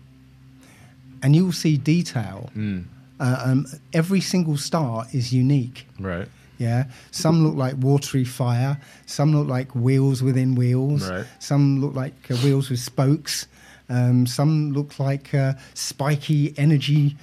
and 1.27 1.35
you 1.35 1.45
will 1.45 1.53
see 1.53 1.77
detail. 1.77 2.51
Mm. 2.57 2.85
Uh, 3.19 3.43
um, 3.45 3.67
every 3.93 4.21
single 4.21 4.57
star 4.57 5.09
is 5.13 5.33
unique. 5.33 5.89
Right. 5.99 6.29
Yeah, 6.57 6.85
some 7.11 7.45
look 7.45 7.57
like 7.57 7.75
watery 7.81 8.23
fire. 8.25 8.81
Some 9.07 9.35
look 9.35 9.49
like 9.49 9.75
wheels 9.75 10.23
within 10.23 10.55
wheels. 10.55 11.11
Right. 11.11 11.27
Some 11.41 11.81
look 11.81 11.97
like 11.97 12.31
uh, 12.31 12.37
wheels 12.37 12.71
with 12.71 12.79
spokes. 12.79 13.49
Um, 13.89 14.29
some 14.29 14.71
look 14.73 15.01
like 15.01 15.35
uh, 15.35 15.55
spiky 15.75 16.55
energy 16.57 17.17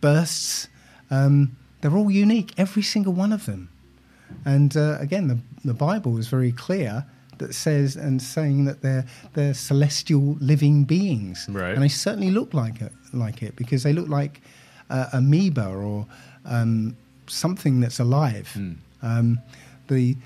bursts. 0.00 0.68
Um, 1.10 1.54
they're 1.82 1.94
all 1.94 2.10
unique, 2.10 2.54
every 2.56 2.82
single 2.82 3.12
one 3.12 3.30
of 3.30 3.44
them. 3.44 3.68
And 4.46 4.74
uh, 4.74 4.96
again, 5.00 5.28
the, 5.28 5.38
the 5.66 5.74
Bible 5.74 6.16
is 6.16 6.28
very 6.28 6.52
clear 6.52 7.04
that 7.40 7.54
says 7.54 7.96
and 7.96 8.22
saying 8.22 8.64
that 8.66 8.80
they're 8.82 9.04
they're 9.34 9.54
celestial 9.54 10.36
living 10.40 10.84
beings, 10.84 11.46
Right. 11.50 11.74
And 11.74 11.82
they 11.82 11.88
certainly 11.88 12.30
look 12.30 12.54
like 12.54 12.80
it, 12.80 12.92
like 13.12 13.42
it 13.42 13.56
because 13.56 13.82
they 13.82 13.92
look 13.92 14.08
like 14.08 14.40
uh, 14.88 15.06
amoeba 15.12 15.66
or 15.66 16.06
um, 16.44 16.96
something 17.26 17.80
that's 17.80 17.98
alive. 17.98 18.48
Um, 19.02 19.40
the 19.88 20.16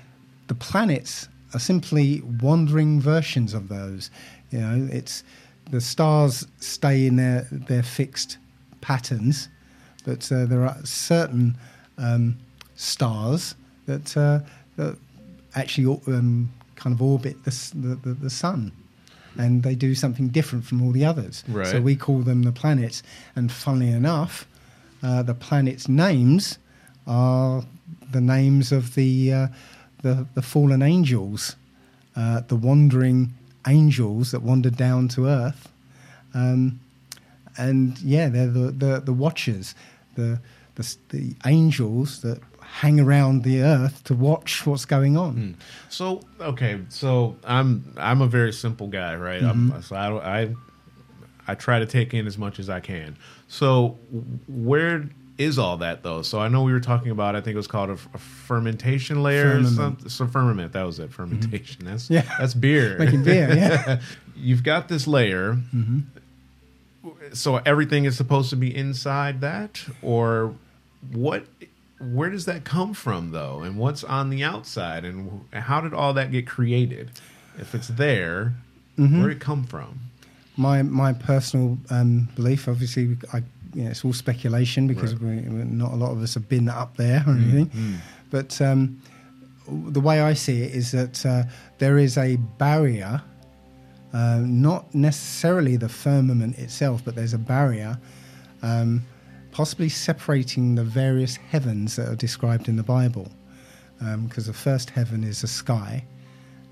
the 0.47 0.55
planets 0.55 1.27
are 1.53 1.59
simply 1.59 2.21
wandering 2.41 3.01
versions 3.01 3.53
of 3.53 3.67
those. 3.67 4.11
You 4.51 4.59
know, 4.59 4.87
it's 4.91 5.23
the 5.71 5.81
stars 5.81 6.47
stay 6.59 7.07
in 7.07 7.15
their 7.15 7.47
their 7.51 7.83
fixed 7.83 8.37
patterns, 8.81 9.49
but 10.05 10.31
uh, 10.31 10.45
there 10.45 10.63
are 10.63 10.77
certain 10.83 11.57
um, 11.97 12.37
stars 12.75 13.55
that, 13.85 14.15
uh, 14.17 14.39
that 14.77 14.97
actually 15.55 16.01
um, 16.07 16.51
kind 16.75 16.93
of 16.93 17.01
orbit 17.01 17.43
the, 17.43 17.97
the, 18.03 18.13
the, 18.13 18.29
sun. 18.29 18.71
And 19.37 19.63
they 19.63 19.75
do 19.75 19.95
something 19.95 20.29
different 20.29 20.65
from 20.65 20.81
all 20.81 20.91
the 20.91 21.05
others. 21.05 21.43
Right. 21.47 21.67
So 21.67 21.81
we 21.81 21.95
call 21.95 22.19
them 22.19 22.43
the 22.43 22.51
planets. 22.51 23.03
And 23.35 23.51
funnily 23.51 23.89
enough, 23.89 24.47
uh, 25.03 25.23
the 25.23 25.33
planets' 25.33 25.87
names 25.87 26.57
are 27.05 27.63
the 28.11 28.21
names 28.21 28.71
of 28.71 28.95
the, 28.95 29.33
uh, 29.33 29.47
the, 30.01 30.25
the 30.35 30.41
fallen 30.41 30.81
angels, 30.81 31.55
uh, 32.15 32.41
the 32.47 32.55
wandering 32.55 33.33
angels 33.67 34.31
that 34.31 34.41
wandered 34.41 34.77
down 34.77 35.07
to 35.09 35.27
earth. 35.27 35.69
Um, 36.33 36.79
and 37.57 37.99
yeah, 38.01 38.29
they're 38.29 38.47
the, 38.47 38.71
the, 38.71 38.99
the 38.99 39.13
watchers, 39.13 39.75
the, 40.15 40.39
the, 40.75 40.95
the 41.09 41.35
angels 41.45 42.21
that 42.21 42.39
hang 42.61 42.99
around 42.99 43.43
the 43.43 43.61
earth 43.61 44.03
to 44.05 44.13
watch 44.13 44.65
what's 44.65 44.85
going 44.85 45.15
on. 45.17 45.33
Hmm. 45.33 45.51
So 45.89 46.21
okay, 46.39 46.79
so 46.89 47.37
I'm 47.43 47.93
I'm 47.97 48.21
a 48.21 48.27
very 48.27 48.51
simple 48.53 48.87
guy, 48.87 49.15
right? 49.15 49.41
Mm-hmm. 49.41 49.71
I'm, 49.71 49.81
so 49.81 49.95
I, 49.95 50.41
I 50.41 50.55
I 51.47 51.55
try 51.55 51.79
to 51.79 51.85
take 51.85 52.13
in 52.13 52.27
as 52.27 52.37
much 52.37 52.59
as 52.59 52.69
I 52.69 52.79
can. 52.79 53.17
So 53.47 53.97
where 54.47 55.09
is 55.37 55.59
all 55.59 55.77
that 55.77 56.03
though? 56.03 56.21
So 56.21 56.39
I 56.39 56.47
know 56.47 56.63
we 56.63 56.73
were 56.73 56.79
talking 56.79 57.11
about. 57.11 57.35
I 57.35 57.41
think 57.41 57.53
it 57.53 57.57
was 57.57 57.67
called 57.67 57.89
a, 57.89 57.97
a 58.13 58.17
fermentation 58.17 59.21
layer. 59.23 59.47
Or 59.47 59.51
Firmament. 59.51 59.75
something. 59.75 60.09
So 60.09 60.27
firmament. 60.27 60.73
That 60.73 60.83
was 60.85 60.99
it. 60.99 61.03
Mm-hmm. 61.03 61.13
Fermentation. 61.13 61.85
That's 61.85 62.09
Yeah. 62.09 62.23
That's 62.39 62.53
beer. 62.53 62.97
Making 62.97 63.23
beer, 63.23 63.53
yeah. 63.55 64.01
You've 64.35 64.63
got 64.63 64.87
this 64.89 65.07
layer. 65.07 65.53
Mm-hmm. 65.53 65.99
so 67.33 67.57
everything 67.57 68.05
is 68.05 68.17
supposed 68.17 68.49
to 68.49 68.55
be 68.55 68.75
inside 68.75 69.41
that, 69.41 69.85
or 70.01 70.55
what? 71.11 71.45
Where 71.99 72.29
does 72.29 72.45
that 72.45 72.65
come 72.65 72.93
from, 72.93 73.31
though, 73.31 73.61
and 73.61 73.77
what's 73.77 74.03
on 74.03 74.29
the 74.29 74.43
outside, 74.43 75.05
and 75.05 75.45
how 75.53 75.79
did 75.81 75.93
all 75.93 76.13
that 76.13 76.31
get 76.31 76.45
created? 76.47 77.11
If 77.57 77.73
it's 77.75 77.87
there, 77.87 78.53
Mm-hmm. 78.97 79.19
where 79.19 79.27
did 79.29 79.37
it 79.37 79.41
come 79.41 79.63
from? 79.65 79.99
my 80.57 80.81
my 80.83 81.11
personal 81.11 81.77
um, 81.89 82.29
belief, 82.35 82.67
obviously, 82.69 83.17
I, 83.33 83.43
you 83.73 83.83
know, 83.83 83.89
it's 83.91 84.05
all 84.05 84.13
speculation 84.13 84.87
because 84.87 85.13
Right. 85.15 85.43
We, 85.43 85.63
not 85.65 85.91
a 85.91 85.95
lot 85.97 86.11
of 86.11 86.21
us 86.21 86.33
have 86.35 86.47
been 86.47 86.69
up 86.69 86.95
there 86.95 87.23
or 87.27 87.33
anything. 87.33 87.99
But 88.29 88.59
um, 88.61 89.01
the 89.67 89.99
way 89.99 90.21
I 90.21 90.33
see 90.33 90.61
it 90.61 90.73
is 90.73 90.91
that 90.91 91.25
uh, 91.25 91.43
there 91.77 91.97
is 91.97 92.17
a 92.17 92.37
barrier, 92.57 93.21
uh, 94.13 94.41
not 94.45 94.93
necessarily 94.95 95.75
the 95.75 95.89
firmament 95.89 96.57
itself, 96.57 97.01
but 97.03 97.15
there's 97.15 97.33
a 97.33 97.37
barrier, 97.37 97.97
um, 98.61 99.03
possibly 99.55 99.87
separating 99.87 100.75
the 100.75 100.83
various 100.83 101.37
heavens 101.37 101.95
that 101.95 102.09
are 102.09 102.15
described 102.15 102.67
in 102.67 102.75
the 102.75 102.83
Bible. 102.83 103.31
Because 104.25 104.47
the 104.47 104.53
first 104.53 104.89
heaven 104.89 105.23
is 105.23 105.41
the 105.41 105.47
sky, 105.47 106.03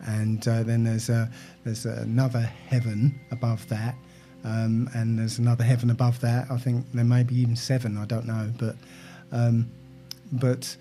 and 0.02 0.46
uh, 0.46 0.64
then 0.64 0.84
there's 0.84 1.08
a 1.08 1.32
there's 1.64 1.86
another 1.86 2.42
heaven 2.42 3.18
above 3.32 3.66
that, 3.70 3.96
um, 4.44 4.90
and 4.94 5.18
there's 5.18 5.40
another 5.40 5.64
heaven 5.64 5.90
above 5.90 6.20
that. 6.20 6.52
I 6.52 6.58
think 6.58 6.86
there 6.92 7.06
may 7.06 7.24
be 7.24 7.36
even 7.36 7.56
seven. 7.56 7.98
I 7.98 8.04
don't 8.04 8.26
know, 8.26 8.52
but 8.60 8.76
um, 9.32 9.72
but 10.34 10.76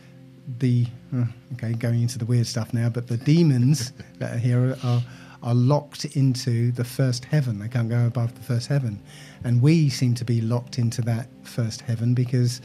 the 0.58 0.88
uh, 1.16 1.24
okay 1.54 1.72
going 1.74 2.02
into 2.02 2.18
the 2.18 2.26
weird 2.26 2.48
stuff 2.48 2.74
now. 2.74 2.88
But 2.88 3.06
the 3.06 3.18
demons 3.18 3.92
that 4.18 4.34
are 4.34 4.38
here 4.38 4.76
are 4.82 5.02
are 5.42 5.54
locked 5.54 6.04
into 6.16 6.72
the 6.72 6.84
first 6.84 7.24
heaven. 7.24 7.58
They 7.58 7.68
can't 7.68 7.88
go 7.88 8.06
above 8.06 8.34
the 8.34 8.42
first 8.42 8.68
heaven, 8.68 9.00
and 9.44 9.60
we 9.60 9.88
seem 9.88 10.14
to 10.14 10.24
be 10.24 10.40
locked 10.40 10.78
into 10.78 11.02
that 11.02 11.28
first 11.42 11.80
heaven 11.82 12.14
because 12.14 12.60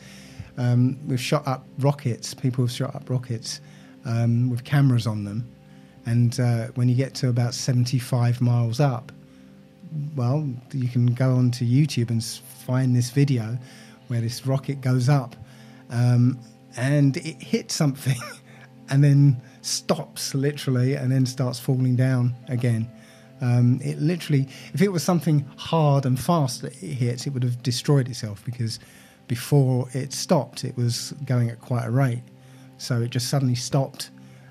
um, 0.57 0.99
we've 1.07 1.19
shot 1.19 1.47
up 1.47 1.65
rockets. 1.79 2.33
People 2.33 2.65
have 2.65 2.71
shot 2.71 2.95
up 2.95 3.09
rockets 3.09 3.61
um, 4.05 4.49
with 4.49 4.63
cameras 4.63 5.07
on 5.07 5.23
them, 5.23 5.47
and 6.05 6.39
uh, 6.39 6.67
when 6.75 6.87
you 6.87 6.95
get 6.95 7.13
to 7.15 7.29
about 7.29 7.53
75 7.53 8.41
miles 8.41 8.79
up, 8.79 9.11
well, 10.15 10.47
you 10.73 10.87
can 10.87 11.07
go 11.07 11.35
onto 11.35 11.65
YouTube 11.65 12.09
and 12.09 12.23
find 12.23 12.95
this 12.95 13.09
video 13.09 13.57
where 14.07 14.21
this 14.21 14.45
rocket 14.45 14.81
goes 14.81 15.09
up 15.09 15.35
um, 15.89 16.39
and 16.75 17.17
it 17.17 17.41
hits 17.41 17.73
something 17.73 18.17
and 18.89 19.03
then 19.03 19.41
stops 19.67 20.33
literally 20.33 20.95
and 20.95 21.11
then 21.11 21.25
starts 21.25 21.59
falling 21.59 21.95
down 21.95 22.35
again. 22.47 22.89
Um, 23.41 23.79
it 23.83 23.99
literally, 23.99 24.47
if 24.73 24.81
it 24.81 24.91
was 24.91 25.03
something 25.03 25.45
hard 25.57 26.05
and 26.05 26.19
fast 26.19 26.61
that 26.63 26.73
it 26.81 26.93
hits, 26.93 27.27
it 27.27 27.33
would 27.33 27.43
have 27.43 27.61
destroyed 27.61 28.07
itself 28.07 28.43
because 28.43 28.79
before 29.27 29.87
it 29.93 30.13
stopped, 30.13 30.63
it 30.63 30.75
was 30.75 31.13
going 31.25 31.49
at 31.49 31.59
quite 31.61 31.85
a 31.85 31.91
rate. 31.91 32.23
So 32.77 33.01
it 33.01 33.09
just 33.09 33.29
suddenly 33.29 33.55
stopped 33.55 34.09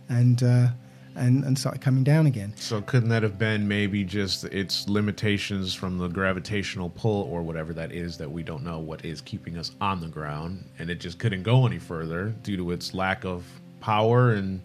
and 0.08 0.42
uh, 0.42 0.68
and 1.16 1.44
and 1.44 1.58
started 1.58 1.80
coming 1.80 2.04
down 2.04 2.26
again. 2.26 2.52
So 2.56 2.80
couldn't 2.82 3.08
that 3.08 3.22
have 3.22 3.38
been 3.38 3.66
maybe 3.66 4.04
just 4.04 4.44
its 4.44 4.88
limitations 4.88 5.74
from 5.74 5.98
the 5.98 6.08
gravitational 6.08 6.90
pull 6.90 7.22
or 7.22 7.42
whatever 7.42 7.72
that 7.72 7.92
is 7.92 8.18
that 8.18 8.30
we 8.30 8.42
don't 8.42 8.62
know 8.62 8.78
what 8.78 9.04
is 9.04 9.20
keeping 9.20 9.56
us 9.58 9.72
on 9.80 10.00
the 10.00 10.08
ground, 10.08 10.64
and 10.78 10.90
it 10.90 11.00
just 11.00 11.18
couldn't 11.18 11.42
go 11.42 11.66
any 11.66 11.78
further 11.78 12.34
due 12.42 12.56
to 12.56 12.70
its 12.70 12.94
lack 12.94 13.24
of 13.24 13.44
power 13.80 14.32
and 14.32 14.60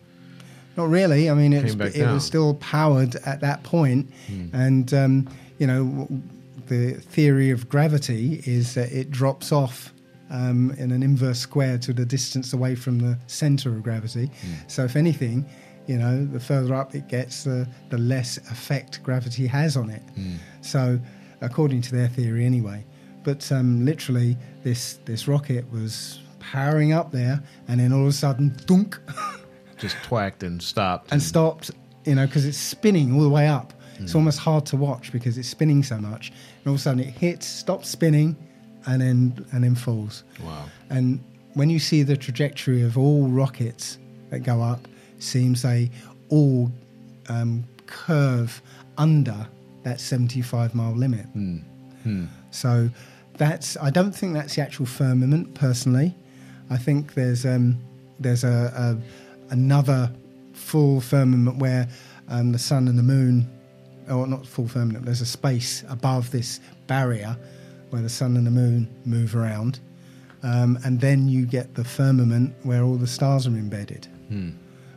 Not 0.78 0.90
really. 0.90 1.30
I 1.30 1.34
mean, 1.34 1.52
Came 1.52 1.78
back 1.78 1.96
it. 1.96 2.06
Was 2.06 2.26
still 2.26 2.56
powered 2.56 3.16
at 3.26 3.42
that 3.42 3.64
point, 3.64 4.10
and 4.54 4.94
um, 4.94 5.30
you 5.58 5.68
know, 5.68 6.08
the 6.68 6.94
theory 6.94 7.52
of 7.52 7.68
gravity 7.68 8.42
is 8.46 8.74
that 8.76 8.92
it 8.92 9.12
drops 9.12 9.52
off 9.52 9.94
um, 10.30 10.72
in 10.78 10.92
an 10.92 11.04
inverse 11.04 11.40
square 11.40 11.78
to 11.80 11.94
the 11.94 12.06
distance 12.06 12.54
away 12.54 12.76
from 12.76 13.00
the 13.00 13.18
center 13.28 13.70
of 13.70 13.84
gravity. 13.84 14.28
Hmm. 14.28 14.54
So, 14.68 14.86
if 14.86 14.96
anything, 14.96 15.46
you 15.88 15.98
know, 15.98 16.26
the 16.26 16.40
further 16.40 16.74
up 16.74 16.96
it 16.96 17.08
gets, 17.08 17.44
the 17.44 17.68
the 17.90 17.98
less 17.98 18.38
effect 18.38 19.04
gravity 19.04 19.46
has 19.48 19.76
on 19.76 19.90
it. 19.90 20.02
Hmm. 20.16 20.36
So, 20.62 21.00
according 21.42 21.82
to 21.82 21.92
their 21.96 22.08
theory, 22.08 22.46
anyway. 22.46 22.86
But 23.24 23.52
um, 23.52 23.86
literally, 23.86 24.38
this 24.64 25.00
this 25.06 25.28
rocket 25.28 25.70
was 25.72 26.20
powering 26.40 26.94
up 26.94 27.12
there, 27.12 27.44
and 27.68 27.80
then 27.80 27.92
all 27.92 28.02
of 28.02 28.08
a 28.08 28.14
sudden, 28.14 28.56
dunk. 28.66 29.00
just 29.82 29.96
twacked 30.04 30.44
and 30.44 30.62
stopped. 30.62 31.12
and 31.12 31.22
stopped, 31.22 31.72
you 32.06 32.16
know, 32.16 32.26
because 32.26 32.46
it's 32.46 32.58
spinning 32.58 33.14
all 33.14 33.22
the 33.22 33.30
way 33.30 33.48
up. 33.48 33.74
It's 34.00 34.16
almost 34.16 34.40
hard 34.40 34.66
to 34.68 34.78
watch 34.78 35.12
because 35.12 35.38
it's 35.38 35.48
spinning 35.48 35.84
so 35.84 35.98
much. 36.00 36.30
And 36.30 36.68
all 36.68 36.74
of 36.74 36.80
a 36.80 36.82
sudden 36.82 37.02
it 37.02 37.14
hits, 37.14 37.46
stops 37.46 37.88
spinning, 37.88 38.36
and 38.88 39.00
then 39.00 39.46
and 39.52 39.64
then 39.64 39.76
falls. 39.76 40.24
Wow. 40.44 40.66
And 40.90 41.24
when 41.54 41.70
you 41.70 41.78
see 41.78 42.02
the 42.02 42.18
trajectory 42.18 42.82
of 42.82 42.98
all 42.98 43.28
rockets 43.28 44.00
that 44.32 44.40
go 44.40 44.60
up, 44.64 44.88
seems 45.20 45.62
they 45.62 45.92
all 46.30 46.72
um, 47.30 47.64
curve 47.86 48.60
under 48.98 49.48
that 49.84 50.00
75 50.00 50.74
mile 50.74 50.96
limit. 50.96 51.28
So 52.50 52.90
that's 53.38 53.78
I 53.78 53.92
don't 53.92 54.14
think 54.14 54.34
that's 54.34 54.56
the 54.56 54.62
actual 54.64 54.88
firmament 54.88 55.54
personally. 55.54 56.16
I 56.72 56.78
think 56.78 57.14
there's 57.14 57.46
um, 57.46 57.78
there's 58.20 58.44
a, 58.44 58.74
a 58.76 59.31
another 59.52 60.12
full 60.54 61.00
firmament 61.00 61.58
where 61.58 61.88
um, 62.28 62.52
the 62.52 62.60
sun 62.60 62.88
and 62.88 62.98
the 62.98 63.04
moon, 63.04 63.48
or 64.10 64.26
not 64.26 64.46
full 64.46 64.68
firmament. 64.68 65.06
There's 65.06 65.22
a 65.22 65.26
space 65.26 65.84
above 65.90 66.32
this 66.32 66.60
barrier 66.88 67.38
where 67.92 68.02
the 68.02 68.10
sun 68.10 68.36
and 68.38 68.48
the 68.48 68.52
moon 68.52 68.90
move 69.06 69.36
around, 69.36 69.80
um, 70.44 70.80
and 70.84 71.00
then 71.00 71.30
you 71.30 71.46
get 71.46 71.76
the 71.76 71.84
firmament 71.84 72.56
where 72.64 72.82
all 72.84 72.96
the 72.96 73.08
stars 73.08 73.46
are 73.46 73.52
embedded. 73.52 74.08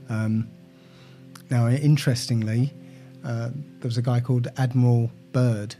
Um, 0.09 0.49
now, 1.51 1.69
interestingly, 1.69 2.73
uh, 3.25 3.51
there 3.81 3.89
was 3.89 3.99
a 3.99 4.03
guy 4.03 4.21
called 4.21 4.49
Admiral 4.57 5.11
Byrd 5.33 5.75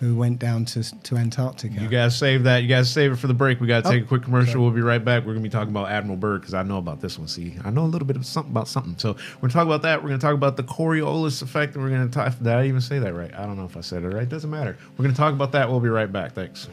who 0.00 0.14
went 0.14 0.38
down 0.38 0.64
to 0.66 0.82
to 1.04 1.16
Antarctica. 1.16 1.80
You 1.80 1.88
guys 1.88 2.16
save 2.18 2.44
that. 2.44 2.62
You 2.62 2.68
guys 2.68 2.90
save 2.90 3.12
it 3.12 3.16
for 3.16 3.28
the 3.28 3.34
break. 3.34 3.60
We 3.60 3.66
got 3.66 3.84
to 3.84 3.88
oh, 3.88 3.92
take 3.92 4.02
Oh, 4.02 4.04
a 4.04 4.08
quick 4.08 4.22
commercial. 4.24 4.52
sorry. 4.52 4.62
We'll 4.64 4.72
be 4.72 4.82
right 4.82 5.02
back. 5.02 5.22
We're 5.22 5.32
going 5.32 5.42
to 5.42 5.48
be 5.48 5.52
talking 5.52 5.70
about 5.70 5.88
Admiral 5.90 6.18
Byrd 6.18 6.42
because 6.42 6.54
I 6.54 6.62
know 6.62 6.78
about 6.78 7.00
this 7.00 7.18
one. 7.18 7.28
See, 7.28 7.54
I 7.64 7.70
know 7.70 7.84
a 7.84 7.86
little 7.86 8.06
bit 8.06 8.16
of 8.16 8.26
something 8.26 8.52
about 8.52 8.68
something. 8.68 8.96
So 8.98 9.12
we're 9.12 9.40
going 9.40 9.50
to 9.50 9.54
talk 9.54 9.66
about 9.66 9.82
that. 9.82 10.02
We're 10.02 10.08
going 10.10 10.20
to 10.20 10.26
talk 10.26 10.34
about 10.34 10.56
the 10.56 10.64
Coriolis 10.64 11.40
effect, 11.42 11.74
and 11.74 11.82
we're 11.82 11.90
going 11.90 12.06
to 12.08 12.12
talk. 12.14 12.36
Did 12.38 12.48
I 12.48 12.66
even 12.66 12.80
say 12.80 12.98
that 12.98 13.14
right? 13.14 13.32
I 13.34 13.46
don't 13.46 13.56
know 13.56 13.64
if 13.64 13.76
I 13.76 13.80
said 13.80 14.02
it 14.02 14.08
right. 14.08 14.28
Doesn't 14.28 14.50
matter. 14.50 14.76
We're 14.98 15.04
going 15.04 15.14
to 15.14 15.18
talk 15.20 15.32
about 15.32 15.52
that. 15.52 15.68
We'll 15.70 15.80
be 15.80 15.88
right 15.88 16.10
back. 16.12 16.32
Thanks. 16.32 16.68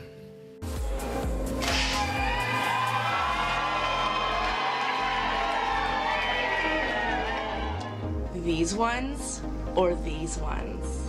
These 8.35 8.75
ones 8.75 9.41
or 9.75 9.95
these 9.95 10.37
ones? 10.37 11.02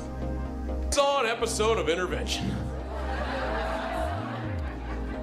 Saw 0.95 1.21
an 1.23 1.27
episode 1.27 1.77
of 1.77 1.89
Intervention. 1.89 2.49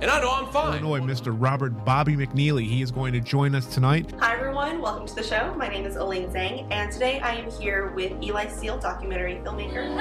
And 0.02 0.12
I 0.12 0.20
know 0.20 0.30
I'm 0.30 0.52
fine. 0.52 0.84
Illinois, 0.84 1.00
Mr. 1.00 1.34
Robert 1.34 1.86
Bobby 1.86 2.18
McNeely. 2.18 2.68
He 2.68 2.82
is 2.82 2.92
going 2.92 3.14
to 3.14 3.22
join 3.22 3.56
us 3.56 3.68
tonight. 3.68 4.14
Hi 4.20 4.36
everyone, 4.36 4.82
welcome 4.82 5.08
to 5.08 5.16
the 5.16 5.24
show. 5.24 5.56
My 5.56 5.70
name 5.70 5.86
is 5.86 5.96
Elaine 5.96 6.28
Zhang, 6.28 6.68
and 6.72 6.92
today 6.92 7.22
I 7.22 7.36
am 7.36 7.50
here 7.52 7.92
with 7.92 8.22
Eli 8.22 8.48
Seal, 8.48 8.80
documentary 8.80 9.36
filmmaker. 9.46 9.96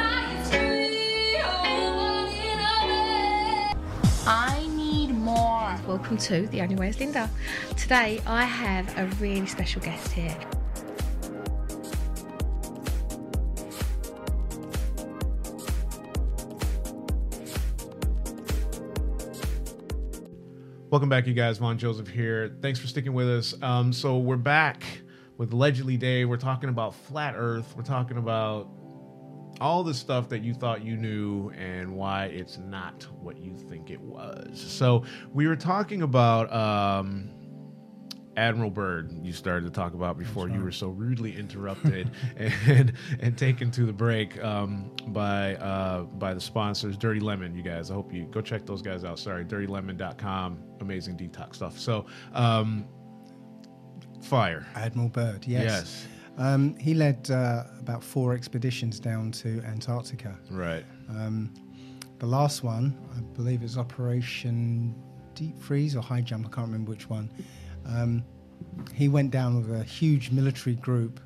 I 4.27 4.67
need 4.75 5.13
more. 5.13 5.79
Welcome 5.87 6.17
to 6.17 6.49
The 6.49 6.63
Only 6.63 6.75
Way 6.75 6.89
is 6.89 6.99
Linda. 6.99 7.31
Today 7.77 8.21
I 8.27 8.43
have 8.43 8.99
a 8.99 9.07
really 9.21 9.47
special 9.47 9.81
guest 9.83 10.11
here. 10.11 10.37
Welcome 20.91 21.09
back, 21.09 21.29
you 21.29 21.35
guys. 21.35 21.59
Vaughn 21.59 21.79
Joseph 21.79 22.09
here. 22.09 22.57
Thanks 22.61 22.81
for 22.81 22.89
sticking 22.89 23.13
with 23.13 23.29
us. 23.29 23.55
Um, 23.63 23.93
so 23.93 24.19
we're 24.19 24.37
back 24.37 24.83
with 25.39 25.53
Allegedly 25.53 25.97
Dave. 25.97 26.29
We're 26.29 26.37
talking 26.37 26.69
about 26.69 26.97
flat 26.97 27.35
Earth. 27.37 27.75
We're 27.77 27.85
talking 27.85 28.17
about 28.17 28.69
all 29.61 29.85
the 29.85 29.95
stuff 29.95 30.29
that 30.31 30.43
you 30.43 30.53
thought 30.53 30.85
you 30.85 30.97
knew 30.97 31.51
and 31.51 31.95
why 31.95 32.25
it's 32.25 32.59
not 32.59 33.07
what 33.21 33.39
you 33.39 33.57
think 33.57 33.89
it 33.89 34.01
was. 34.01 34.59
So 34.61 35.05
we 35.33 35.47
were 35.47 35.55
talking 35.55 36.03
about 36.03 36.53
um, 36.53 37.31
Admiral 38.37 38.71
Byrd. 38.71 39.13
You 39.25 39.33
started 39.33 39.67
to 39.67 39.73
talk 39.73 39.95
about 39.95 40.19
before 40.19 40.49
you 40.49 40.61
were 40.61 40.73
so 40.73 40.89
rudely 40.89 41.37
interrupted 41.37 42.11
and 42.67 42.95
and 43.21 43.39
taken 43.39 43.71
to 43.71 43.87
the 43.87 43.93
break 43.93 44.43
um, 44.43 44.91
by 45.07 45.55
uh, 45.55 46.03
by 46.03 46.35
the 46.35 46.41
sponsors, 46.41 46.97
Dirty 46.97 47.21
Lemon. 47.21 47.55
You 47.55 47.63
guys, 47.63 47.93
I 47.93 47.95
hope 47.95 48.13
you 48.13 48.25
go 48.25 48.41
check 48.41 48.67
those 48.67 48.83
guys 48.83 49.05
out. 49.05 49.21
Sorry, 49.21 49.45
DirtyLemon.com. 49.45 50.70
Amazing 50.81 51.17
detox 51.17 51.57
stuff. 51.57 51.79
So. 51.79 52.07
Um, 52.35 52.87
Fire. 54.23 54.67
Admiral 54.75 55.09
Byrd, 55.09 55.47
yes. 55.47 55.65
Yes. 55.65 56.07
Um, 56.37 56.77
he 56.77 56.95
led 56.95 57.31
uh, 57.31 57.65
about 57.79 58.03
four 58.03 58.35
expeditions 58.35 59.01
down 59.01 59.33
to 59.33 59.63
Antarctica. 59.67 60.39
Right. 60.51 60.85
the 61.09 62.27
last 62.27 62.63
one, 62.63 62.97
I 63.17 63.21
believe, 63.35 63.63
is 63.63 63.79
Operation 63.79 64.95
Deep 65.35 65.59
Freeze 65.59 65.97
or 65.97 66.03
High 66.03 66.21
Jump. 66.21 66.47
I 66.47 66.51
can't 66.51 66.67
remember 66.67 66.91
which 66.91 67.09
one. 67.09 67.31
Um, 67.87 68.23
he 68.95 69.09
went 69.09 69.31
down 69.31 69.57
with 69.57 69.81
a 69.81 69.83
huge 69.83 70.31
military 70.31 70.77
group 70.77 71.21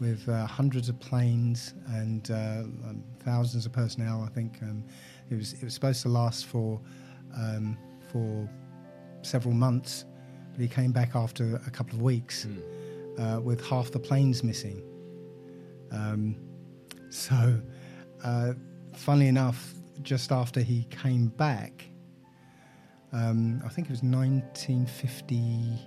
with 0.00 0.28
uh, 0.28 0.46
hundreds 0.46 0.88
of 0.88 0.98
planes 0.98 1.74
and 1.88 2.30
uh, 2.30 2.62
um, 2.88 3.04
thousands 3.20 3.66
of 3.66 3.72
personnel. 3.72 4.24
I 4.26 4.32
think 4.32 4.58
um, 4.62 4.82
it 5.30 5.36
was 5.36 5.52
it 5.52 5.62
was 5.62 5.74
supposed 5.74 6.02
to 6.02 6.08
last 6.08 6.46
for 6.46 6.80
um, 7.36 7.78
for 8.10 8.48
several 9.22 9.54
months, 9.54 10.04
but 10.52 10.60
he 10.60 10.68
came 10.68 10.92
back 10.92 11.14
after 11.14 11.60
a 11.66 11.70
couple 11.70 11.96
of 11.96 12.02
weeks 12.02 12.46
uh, 13.18 13.40
with 13.42 13.64
half 13.64 13.90
the 13.90 13.98
planes 13.98 14.42
missing. 14.42 14.82
Um, 15.90 16.36
so, 17.10 17.60
uh, 18.24 18.52
funnily 18.94 19.28
enough, 19.28 19.74
just 20.02 20.32
after 20.32 20.60
he 20.60 20.84
came 20.90 21.28
back, 21.28 21.84
um, 23.12 23.60
I 23.64 23.68
think 23.68 23.88
it 23.88 23.90
was 23.90 24.02
1950. 24.02 25.78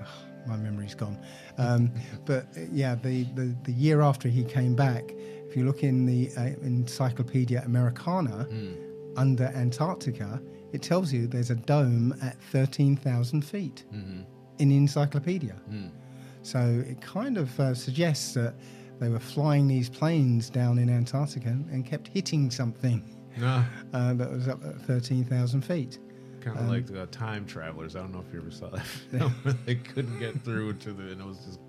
Ugh, 0.00 0.06
my 0.46 0.56
memory's 0.56 0.94
gone. 0.94 1.18
Um, 1.58 1.92
but 2.24 2.46
yeah, 2.72 2.94
the, 2.94 3.24
the, 3.34 3.56
the 3.64 3.72
year 3.72 4.00
after 4.00 4.28
he 4.28 4.44
came 4.44 4.74
back, 4.74 5.12
if 5.48 5.56
you 5.56 5.64
look 5.64 5.82
in 5.82 6.06
the 6.06 6.30
uh, 6.36 6.58
Encyclopedia 6.62 7.62
Americana 7.64 8.48
under 9.16 9.44
Antarctica, 9.44 10.40
it 10.76 10.82
tells 10.82 11.12
you 11.12 11.26
there's 11.26 11.50
a 11.50 11.54
dome 11.56 12.14
at 12.22 12.36
13,000 12.52 13.42
feet 13.42 13.84
in 14.58 14.68
the 14.68 14.76
encyclopedia. 14.76 15.56
So 16.42 16.60
it 16.86 17.00
kind 17.00 17.38
of 17.38 17.58
uh, 17.58 17.74
suggests 17.74 18.34
that 18.34 18.54
they 19.00 19.08
were 19.08 19.18
flying 19.18 19.66
these 19.66 19.88
planes 19.88 20.48
down 20.50 20.78
in 20.78 20.88
Antarctica 20.88 21.48
and 21.48 21.84
kept 21.84 22.08
hitting 22.08 22.50
something 22.50 23.02
No, 23.38 23.64
uh, 23.92 24.14
that 24.14 24.30
was 24.30 24.48
up 24.48 24.64
at 24.64 24.80
13,000 24.82 25.62
feet. 25.62 25.98
kind 26.40 26.58
of 26.58 26.68
like 26.68 26.86
the 26.86 27.06
time 27.06 27.44
travelers. 27.46 27.96
I 27.96 28.00
don't 28.00 28.12
know 28.12 28.24
if 28.26 28.32
you 28.32 28.40
ever 28.40 28.50
saw 28.50 28.68
that. 28.70 28.86
film 29.10 29.34
they 29.66 29.74
couldn't 29.76 30.18
get 30.18 30.40
through 30.42 30.74
to 30.74 30.92
the, 30.92 31.04
and 31.12 31.20
it 31.20 31.26
was 31.26 31.38
just 31.38 31.60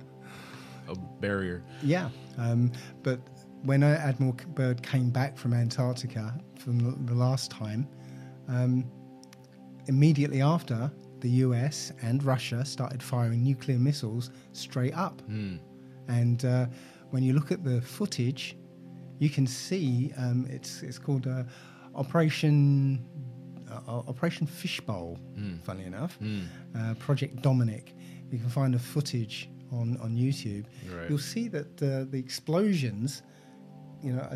a 0.90 0.96
barrier. 1.22 1.64
Yeah, 1.82 2.10
um, 2.38 2.72
but 3.04 3.20
when 3.64 3.84
uh, 3.84 4.00
Admiral 4.04 4.36
Byrd 4.50 4.84
came 4.84 5.10
back 5.10 5.38
from 5.38 5.54
Antarctica 5.54 6.38
from 6.60 6.80
the, 6.80 6.92
the 7.12 7.18
last 7.18 7.50
time, 7.52 7.88
um, 8.48 8.86
immediately 9.88 10.42
after, 10.42 10.92
the 11.20 11.30
US 11.46 11.92
and 12.02 12.24
Russia 12.24 12.64
started 12.64 13.02
firing 13.02 13.44
nuclear 13.44 13.80
missiles 13.80 14.30
straight 14.54 14.94
up. 14.94 15.22
And 16.08 16.46
uh, 16.46 16.68
when 17.10 17.24
you 17.24 17.34
look 17.34 17.52
at 17.52 17.64
the 17.64 17.82
footage, 17.82 18.56
you 19.20 19.30
can 19.30 19.48
see 19.48 20.14
um, 20.18 20.46
it's 20.50 20.84
it's 20.84 21.00
called 21.00 21.26
uh, 21.28 21.44
Operation 21.96 23.04
uh, 23.70 24.04
Operation 24.08 24.46
Fishbowl. 24.48 25.18
Funny 25.64 25.86
enough, 25.86 26.18
uh, 26.78 26.94
Project 26.96 27.42
Dominic. 27.42 27.96
You 28.32 28.40
can 28.40 28.50
find 28.50 28.74
the 28.74 28.80
footage 28.80 29.50
on 29.72 29.98
on 30.02 30.16
YouTube. 30.16 30.66
Right. 30.94 31.10
You'll 31.10 31.18
see 31.36 31.48
that 31.50 31.82
uh, 31.82 32.06
the 32.12 32.20
explosions, 32.20 33.24
you 34.04 34.14
know, 34.14 34.30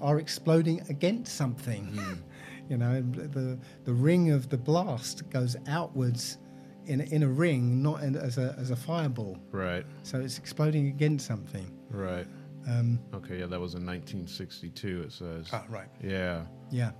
are 0.00 0.18
exploding 0.18 0.80
against 0.88 1.36
something. 1.36 1.84
you 2.68 2.76
know, 2.76 3.00
the 3.02 3.58
the 3.84 3.92
ring 3.92 4.30
of 4.30 4.48
the 4.48 4.58
blast 4.58 5.28
goes 5.30 5.56
outwards. 5.68 6.38
In, 6.86 7.00
in 7.00 7.22
a 7.22 7.28
ring, 7.28 7.82
not 7.82 8.02
in, 8.02 8.14
as 8.14 8.36
a 8.36 8.54
as 8.58 8.70
a 8.70 8.76
fireball, 8.76 9.38
Right, 9.52 9.86
so 10.02 10.20
it's 10.20 10.36
exploding 10.36 10.88
against 10.88 11.26
something. 11.26 11.66
right. 11.88 12.26
Um, 12.68 12.98
Okay, 13.14 13.38
yeah, 13.40 13.46
that 13.46 13.58
was 13.58 13.72
in 13.74 13.86
1962. 13.86 15.00
It 15.06 15.12
says. 15.12 15.48
ah, 15.54 15.64
right. 15.70 15.88
Yeah. 16.02 16.42
Yeah. 16.70 16.90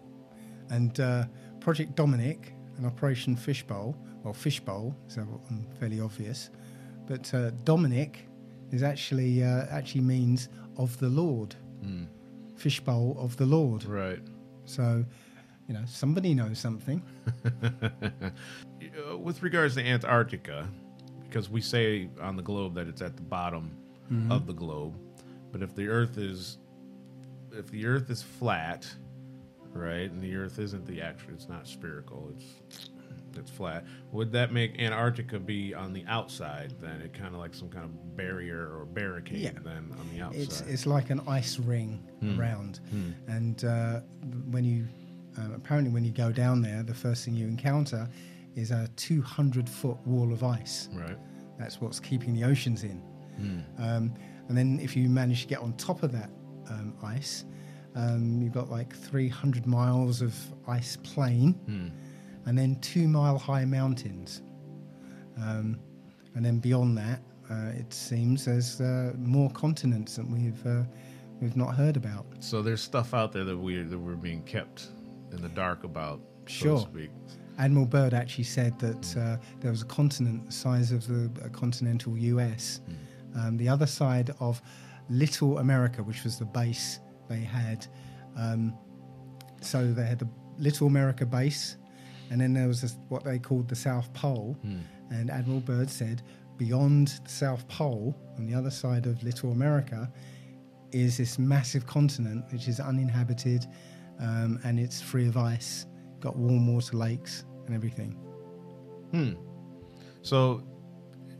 And 0.71 0.99
uh, 1.01 1.25
Project 1.61 1.97
Dominic 1.97 2.55
and 2.79 2.87
Operation 2.87 3.37
Fishbowl, 3.37 3.95
well, 4.23 4.33
Fishbowl 4.33 4.97
is 5.07 5.19
um, 5.19 5.67
fairly 5.79 6.01
obvious, 6.01 6.49
but 7.07 7.33
uh, 7.35 7.51
Dominic 7.65 8.27
is 8.73 8.83
actually 8.83 9.45
uh, 9.45 9.67
actually 9.71 10.01
means 10.01 10.49
of 10.79 10.97
the 10.99 11.11
Lord. 11.11 11.55
Fishbowl 12.57 13.17
of 13.19 13.37
the 13.37 13.47
Lord. 13.47 13.85
Right. 13.85 14.21
So, 14.65 15.05
you 15.69 15.75
know, 15.75 15.83
somebody 15.87 16.35
knows 16.35 16.59
something. 16.59 17.03
With 19.19 19.43
regards 19.43 19.75
to 19.77 19.83
Antarctica, 19.83 20.69
because 21.23 21.49
we 21.49 21.61
say 21.61 22.09
on 22.21 22.37
the 22.37 22.43
globe 22.43 22.75
that 22.75 22.87
it's 22.87 23.03
at 23.03 23.17
the 23.17 23.23
bottom 23.23 23.77
mm-hmm. 24.13 24.31
of 24.31 24.47
the 24.47 24.53
globe, 24.53 24.95
but 25.53 25.63
if 25.63 25.75
the 25.75 25.89
Earth 25.89 26.19
is 26.19 26.59
if 27.53 27.71
the 27.71 27.87
Earth 27.87 28.11
is 28.11 28.23
flat, 28.23 28.87
right, 29.73 30.11
and 30.11 30.21
the 30.21 30.35
Earth 30.35 30.59
isn't 30.59 30.87
the 30.87 31.01
actual, 31.01 31.35
it's 31.35 31.49
not 31.49 31.67
spherical, 31.67 32.31
it's 32.37 32.91
it's 33.37 33.51
flat. 33.51 33.85
Would 34.13 34.31
that 34.33 34.53
make 34.53 34.81
Antarctica 34.81 35.41
be 35.41 35.75
on 35.75 35.93
the 35.93 36.05
outside? 36.07 36.75
Then 36.81 37.01
it 37.01 37.13
kind 37.13 37.35
of 37.35 37.41
like 37.41 37.55
some 37.55 37.69
kind 37.69 37.85
of 37.85 38.17
barrier 38.17 38.79
or 38.79 38.85
barricade. 38.85 39.39
Yeah. 39.39 39.53
Then 39.63 39.93
on 39.99 40.09
the 40.15 40.23
outside. 40.23 40.41
It's 40.41 40.61
it's 40.63 40.87
like 40.87 41.11
an 41.11 41.21
ice 41.27 41.59
ring 41.59 42.07
hmm. 42.21 42.39
around, 42.39 42.81
hmm. 42.91 43.11
and 43.29 43.65
uh, 43.65 44.01
when 44.51 44.65
you 44.65 44.87
uh, 45.39 45.55
apparently 45.55 45.93
when 45.93 46.05
you 46.05 46.13
go 46.13 46.31
down 46.33 46.63
there, 46.63 46.83
the 46.83 46.95
first 46.95 47.25
thing 47.25 47.35
you 47.35 47.47
encounter 47.47 48.09
is 48.55 48.71
a 48.71 48.89
200 48.97 49.69
foot 49.69 49.97
wall 50.07 50.33
of 50.33 50.45
ice. 50.45 50.89
right. 50.95 51.17
That's 51.59 51.81
what's 51.81 52.01
keeping 52.01 52.35
the 52.35 52.45
oceans 52.45 52.83
in. 52.85 53.03
Um, 53.79 54.15
and 54.49 54.57
then 54.57 54.79
if 54.81 54.97
you 54.97 55.09
manage 55.09 55.43
to 55.43 55.49
get 55.49 55.59
on 55.61 55.73
top 55.75 56.03
of 56.03 56.13
that 56.13 56.31
um, 56.69 56.95
ice, 57.03 57.45
um, 57.95 58.41
you've 58.43 58.53
got 58.53 58.71
like 58.71 58.95
300 58.95 59.67
miles 59.67 60.21
of 60.23 60.35
ice 60.67 60.97
plain, 61.03 61.93
and 62.47 62.59
then 62.59 62.77
two 62.81 63.07
mile 63.09 63.39
high 63.39 63.65
mountains. 63.65 64.43
Um, 65.41 65.79
and 66.35 66.45
then 66.45 66.59
beyond 66.59 66.97
that, 66.99 67.21
uh, 67.51 67.71
it 67.75 67.93
seems 67.93 68.45
there's 68.45 68.81
uh, 68.81 69.13
more 69.17 69.51
continents 69.51 70.17
that 70.17 70.29
we've 70.29 70.67
uh, 70.67 70.83
we've 71.41 71.57
not 71.57 71.75
heard 71.75 71.97
about. 71.97 72.27
So 72.41 72.63
there's 72.63 72.83
stuff 72.83 73.15
out 73.15 73.33
there 73.33 73.45
that 73.45 73.57
we 73.57 73.83
that 73.83 73.99
we're 73.99 74.17
being 74.17 74.43
kept 74.43 74.89
in 75.35 75.43
the 75.43 75.49
dark 75.51 75.85
about, 75.85 76.21
so 76.47 76.53
Sure. 76.55 76.77
to 76.79 76.83
speak. 76.83 77.11
Admiral 77.59 77.87
Byrd 77.87 78.15
actually 78.15 78.45
said 78.45 78.79
that 78.81 79.17
uh, 79.17 79.37
there 79.61 79.71
was 79.71 79.83
a 79.83 79.87
continent 79.87 80.47
the 80.47 80.53
size 80.53 80.91
of 80.93 81.07
the 81.07 81.31
uh, 81.45 81.49
continental 81.51 82.17
US, 82.19 82.81
um, 83.37 83.57
the 83.57 83.69
other 83.69 83.87
side 83.87 84.31
of 84.41 84.61
Little 85.09 85.59
America, 85.59 86.03
which 86.03 86.25
was 86.25 86.39
the 86.39 86.45
base 86.47 86.99
they 87.29 87.41
had. 87.41 87.87
Um, 88.37 88.75
so 89.61 89.93
they 89.93 90.05
had 90.07 90.19
the 90.19 90.29
Little 90.59 90.87
America 90.89 91.25
base, 91.25 91.77
and 92.31 92.41
then 92.41 92.53
there 92.55 92.67
was 92.69 92.81
this, 92.83 92.97
what 93.09 93.23
they 93.25 93.39
called 93.39 93.69
the 93.69 93.77
South 93.77 94.13
Pole. 94.15 94.57
And 95.11 95.31
Admiral 95.31 95.61
Byrd 95.61 95.91
said, 95.91 96.23
beyond 96.57 97.21
the 97.25 97.31
South 97.31 97.67
Pole, 97.69 98.17
on 98.37 98.47
the 98.47 98.55
other 98.55 98.71
side 98.71 99.07
of 99.07 99.23
Little 99.23 99.53
America, 99.53 100.11
is 100.93 101.19
this 101.19 101.39
massive 101.39 101.87
continent 101.87 102.45
which 102.53 102.67
is 102.69 102.81
uninhabited 102.81 103.67
um, 104.21 104.59
and 104.65 104.79
it's 104.79 105.01
free 105.01 105.29
of 105.29 105.37
ice, 105.37 105.87
got 106.21 106.37
warm 106.37 106.73
water 106.73 106.97
lakes 106.97 107.45
and 107.67 107.75
everything. 107.75 108.13
Hmm. 109.11 109.33
So, 110.23 110.63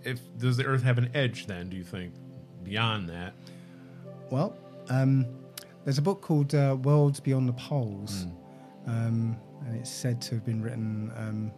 if 0.03 0.21
does 0.39 0.57
the 0.57 0.65
Earth 0.65 0.83
have 0.83 0.99
an 0.99 1.11
edge? 1.15 1.47
Then 1.47 1.69
do 1.69 1.77
you 1.77 1.85
think 1.85 2.15
beyond 2.63 3.09
that? 3.09 3.35
Well, 4.31 4.57
um, 4.89 5.27
there's 5.85 5.99
a 5.99 6.03
book 6.03 6.21
called 6.21 6.55
uh, 6.55 6.77
Worlds 6.83 7.21
Beyond 7.21 7.49
the 7.49 7.55
Poles, 7.55 8.27
um, 8.87 9.37
and 9.67 9.77
it's 9.77 9.91
said 9.91 10.21
to 10.23 10.35
have 10.37 10.45
been 10.45 10.63
written 10.63 11.13
um, 11.17 11.53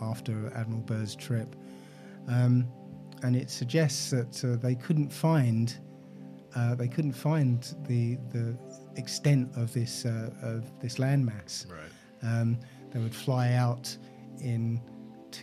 after 0.00 0.52
Admiral 0.54 0.82
Byrd's 0.82 1.14
trip. 1.14 1.56
Um, 2.28 2.66
and 3.22 3.36
it 3.36 3.50
suggests 3.50 4.10
that 4.10 4.44
uh, 4.44 4.56
they 4.56 4.74
couldn't 4.74 5.10
find 5.12 5.78
uh, 6.54 6.74
they 6.74 6.88
couldn't 6.88 7.12
find 7.12 7.74
the 7.86 8.16
the 8.30 8.56
extent 8.96 9.50
of 9.56 9.72
this 9.72 10.04
uh, 10.04 10.30
of 10.42 10.64
this 10.80 10.96
landmass. 10.98 11.66
Right. 11.70 11.90
Um, 12.22 12.58
they 12.92 12.98
would 13.00 13.14
fly 13.14 13.52
out 13.52 13.94
in 14.40 14.80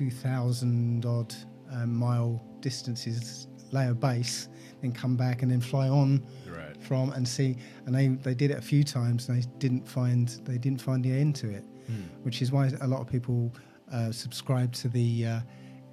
2,000 0.08 1.06
odd 1.06 1.34
um, 1.72 1.96
mile 1.96 2.42
distances, 2.62 3.48
lay 3.72 3.88
a 3.88 3.94
base, 3.94 4.50
then 4.82 4.92
come 4.92 5.16
back 5.16 5.42
and 5.42 5.52
then 5.52 5.62
fly 5.62 5.88
on 5.88 6.26
Right. 6.48 6.76
from 6.82 7.12
and 7.14 7.28
see. 7.28 7.58
And 7.86 7.96
they, 7.96 8.08
they 8.10 8.34
did 8.34 8.52
it 8.52 8.58
a 8.58 8.62
few 8.62 8.84
times 8.84 9.30
and 9.30 9.42
they 9.42 9.48
didn't 9.60 9.88
find 9.88 10.28
they 10.46 10.58
didn't 10.58 10.82
find 10.82 11.04
the 11.04 11.12
end 11.12 11.36
to 11.38 11.50
it, 11.50 11.64
which 12.24 12.42
is 12.42 12.52
why 12.52 12.72
a 12.82 12.88
lot 12.88 13.02
of 13.02 13.08
people 13.08 13.54
uh, 13.92 14.12
subscribe 14.12 14.72
to 14.74 14.88
the 14.90 15.26
uh, 15.26 15.40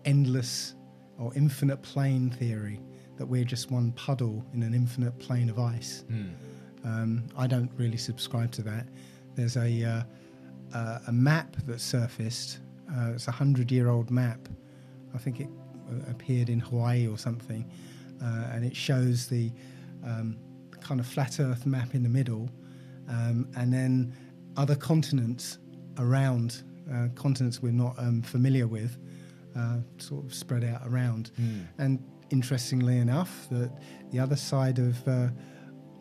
endless 0.05 0.75
or 1.18 1.33
infinite 1.35 1.83
plane 1.83 2.31
theory 2.31 2.81
that 3.16 3.27
we're 3.27 3.44
just 3.44 3.70
one 3.70 3.92
puddle 3.92 4.44
in 4.55 4.62
an 4.62 4.73
infinite 4.75 5.18
plane 5.18 5.51
of 5.51 5.59
ice. 5.59 6.05
Um, 6.85 7.25
I 7.37 7.47
don't 7.47 7.71
really 7.77 7.97
subscribe 7.97 8.51
to 8.53 8.62
that. 8.62 8.87
There's 9.35 9.57
a 9.57 9.85
uh, 9.85 10.03
uh, 10.75 10.99
a 11.09 11.12
map 11.12 11.57
that 11.66 11.81
surfaced. 11.81 12.59
Uh, 12.90 13.12
it's 13.14 13.29
a 13.29 13.33
hundred 13.33 13.71
year 13.71 13.88
old 13.88 14.11
map. 14.11 14.49
I 15.14 15.19
think 15.19 15.40
it 15.40 15.49
uh, 15.90 16.11
appeared 16.11 16.49
in 16.49 16.61
Hawaii 16.61 17.07
or 17.07 17.19
something, 17.19 17.71
uh, 18.23 18.49
and 18.53 18.64
it 18.64 18.77
shows 18.77 19.29
the 19.29 19.51
um, 20.05 20.37
kind 20.81 21.01
of 21.01 21.07
flat 21.07 21.40
Earth 21.40 21.66
map 21.66 21.95
in 21.95 22.03
the 22.03 22.09
middle, 22.09 22.49
um, 23.09 23.49
and 23.57 23.73
then 23.73 24.14
other 24.57 24.77
continents 24.77 25.59
around, 25.99 26.62
uh, 26.93 27.09
continents 27.14 27.62
we're 27.62 27.73
not 27.73 27.95
um, 27.99 28.23
familiar 28.23 28.66
with, 28.66 28.97
uh, 29.57 29.79
sort 29.99 30.25
of 30.25 30.35
spread 30.35 30.64
out 30.64 30.81
around. 30.87 31.31
And 31.79 32.03
interestingly 32.31 32.99
enough, 32.99 33.49
that 33.51 33.71
the 34.12 34.19
other 34.19 34.37
side 34.37 34.79
of 34.79 35.07
uh, 35.09 35.29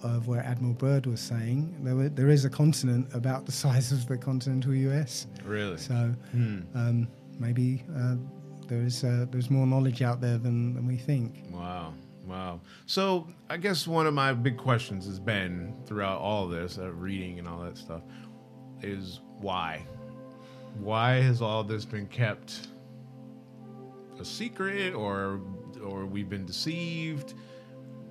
of 0.04 0.28
where 0.28 0.42
Admiral 0.42 0.74
Byrd 0.74 1.06
was 1.06 1.20
saying, 1.20 1.76
there, 1.82 1.96
were, 1.96 2.10
there 2.10 2.30
is 2.30 2.46
a 2.46 2.50
continent 2.50 3.08
about 3.14 3.46
the 3.46 3.52
size 3.64 3.92
of 3.92 4.08
the 4.08 4.18
continental 4.18 4.74
US. 4.74 5.28
Really? 5.46 5.78
So 5.78 6.14
um, 6.34 7.08
maybe 7.40 7.84
uh, 7.96 8.16
there 8.68 8.82
is 8.82 9.04
uh, 9.04 9.26
there's 9.32 9.50
more 9.50 9.66
knowledge 9.66 10.02
out 10.02 10.22
there 10.22 10.38
than, 10.38 10.76
than 10.76 10.88
we 10.88 10.98
think. 10.98 11.44
Wow. 11.52 11.94
Wow. 12.26 12.62
So 12.86 13.28
I 13.50 13.58
guess 13.58 13.88
one 13.88 14.06
of 14.06 14.14
my 14.14 14.34
big 14.34 14.58
questions 14.58 15.06
has 15.08 15.20
been 15.20 15.74
throughout 15.86 16.20
all 16.20 16.48
this, 16.48 16.78
uh, 16.78 16.92
reading 16.92 17.40
and 17.40 17.48
all 17.48 17.62
that 17.62 17.78
stuff, 17.78 18.02
is 18.84 19.22
why? 19.40 19.86
Why 20.78 21.14
has 21.14 21.42
all 21.42 21.64
this 21.64 21.86
been 21.86 22.06
kept 22.06 22.68
a 24.20 24.26
secret 24.26 24.94
or 24.94 25.42
or 25.84 26.06
we've 26.06 26.30
been 26.30 26.46
deceived? 26.46 27.34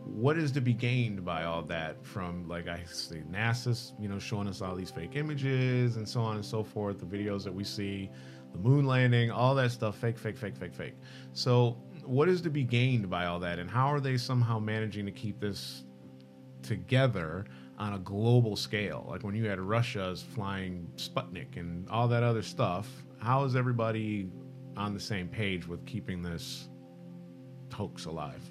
What 0.08 0.38
is 0.38 0.50
to 0.52 0.60
be 0.60 0.72
gained 0.72 1.24
by 1.24 1.44
all 1.44 1.62
that 1.64 2.04
from 2.04 2.48
like 2.48 2.66
I 2.66 2.82
say 2.84 3.22
NASA's, 3.30 3.92
you 4.00 4.08
know, 4.08 4.18
showing 4.18 4.48
us 4.48 4.62
all 4.62 4.74
these 4.74 4.90
fake 4.90 5.14
images 5.14 5.96
and 5.96 6.08
so 6.08 6.20
on 6.20 6.36
and 6.36 6.44
so 6.44 6.64
forth, 6.64 6.98
the 6.98 7.06
videos 7.06 7.44
that 7.44 7.54
we 7.54 7.62
see, 7.62 8.10
the 8.52 8.58
moon 8.58 8.86
landing, 8.86 9.30
all 9.30 9.54
that 9.54 9.70
stuff, 9.70 9.96
fake, 9.98 10.18
fake, 10.18 10.36
fake, 10.36 10.56
fake, 10.56 10.74
fake. 10.74 10.94
So 11.34 11.76
what 12.08 12.26
is 12.26 12.40
to 12.40 12.48
be 12.48 12.64
gained 12.64 13.10
by 13.10 13.26
all 13.26 13.38
that 13.38 13.58
and 13.58 13.70
how 13.70 13.86
are 13.92 14.00
they 14.00 14.16
somehow 14.16 14.58
managing 14.58 15.04
to 15.04 15.12
keep 15.12 15.38
this 15.40 15.84
together 16.62 17.44
on 17.78 17.92
a 17.92 17.98
global 17.98 18.56
scale 18.56 19.06
like 19.10 19.22
when 19.22 19.34
you 19.34 19.46
had 19.46 19.60
russia's 19.60 20.22
flying 20.22 20.90
sputnik 20.96 21.58
and 21.58 21.86
all 21.90 22.08
that 22.08 22.22
other 22.22 22.40
stuff 22.40 23.04
how 23.18 23.44
is 23.44 23.54
everybody 23.54 24.30
on 24.74 24.94
the 24.94 25.00
same 25.00 25.28
page 25.28 25.68
with 25.68 25.84
keeping 25.84 26.22
this 26.22 26.70
hoax 27.74 28.06
alive 28.06 28.50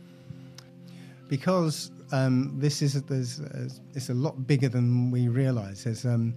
because 1.28 1.92
um, 2.12 2.54
this 2.58 2.82
is 2.82 3.02
there's 3.04 3.42
uh, 3.42 3.70
it's 3.94 4.10
a 4.10 4.14
lot 4.14 4.48
bigger 4.48 4.70
than 4.70 5.12
we 5.12 5.28
realise. 5.28 5.84
There's 5.84 6.06
um, 6.06 6.36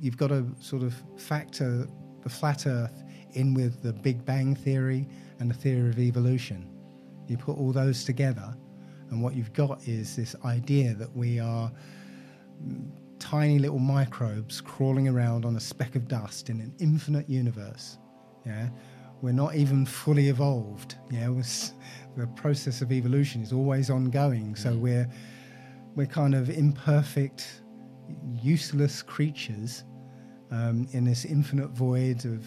you've 0.00 0.16
got 0.16 0.28
to 0.28 0.46
sort 0.60 0.82
of 0.82 0.94
factor 1.16 1.86
the 2.22 2.28
flat 2.28 2.66
Earth 2.66 3.04
in 3.32 3.54
with 3.54 3.82
the 3.82 3.92
Big 3.92 4.24
Bang 4.24 4.54
theory 4.54 5.08
and 5.38 5.50
the 5.50 5.54
theory 5.54 5.90
of 5.90 5.98
evolution. 5.98 6.68
You 7.28 7.36
put 7.36 7.56
all 7.58 7.72
those 7.72 8.04
together, 8.04 8.56
and 9.10 9.22
what 9.22 9.34
you've 9.34 9.52
got 9.52 9.86
is 9.86 10.16
this 10.16 10.34
idea 10.44 10.94
that 10.94 11.14
we 11.14 11.38
are 11.38 11.70
tiny 13.18 13.58
little 13.58 13.78
microbes 13.78 14.60
crawling 14.60 15.08
around 15.08 15.44
on 15.44 15.56
a 15.56 15.60
speck 15.60 15.96
of 15.96 16.08
dust 16.08 16.50
in 16.50 16.60
an 16.60 16.74
infinite 16.78 17.28
universe. 17.28 17.98
Yeah, 18.46 18.68
we're 19.20 19.32
not 19.32 19.54
even 19.54 19.84
fully 19.84 20.28
evolved. 20.28 20.96
Yeah, 21.10 21.28
We're 21.28 21.44
the 22.16 22.26
process 22.28 22.82
of 22.82 22.90
evolution 22.92 23.42
is 23.42 23.52
always 23.52 23.90
ongoing. 23.90 24.54
So 24.56 24.74
we're 24.74 25.08
we're 25.94 26.06
kind 26.06 26.34
of 26.34 26.50
imperfect, 26.50 27.62
useless 28.42 29.02
creatures 29.02 29.84
um, 30.50 30.88
in 30.92 31.04
this 31.04 31.24
infinite 31.24 31.70
void 31.70 32.24
of 32.24 32.44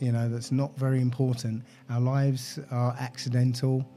you 0.00 0.12
know 0.12 0.28
that's 0.28 0.52
not 0.52 0.76
very 0.76 1.00
important. 1.00 1.64
Our 1.90 2.00
lives 2.00 2.58
are 2.70 2.96
accidental. 2.98 3.88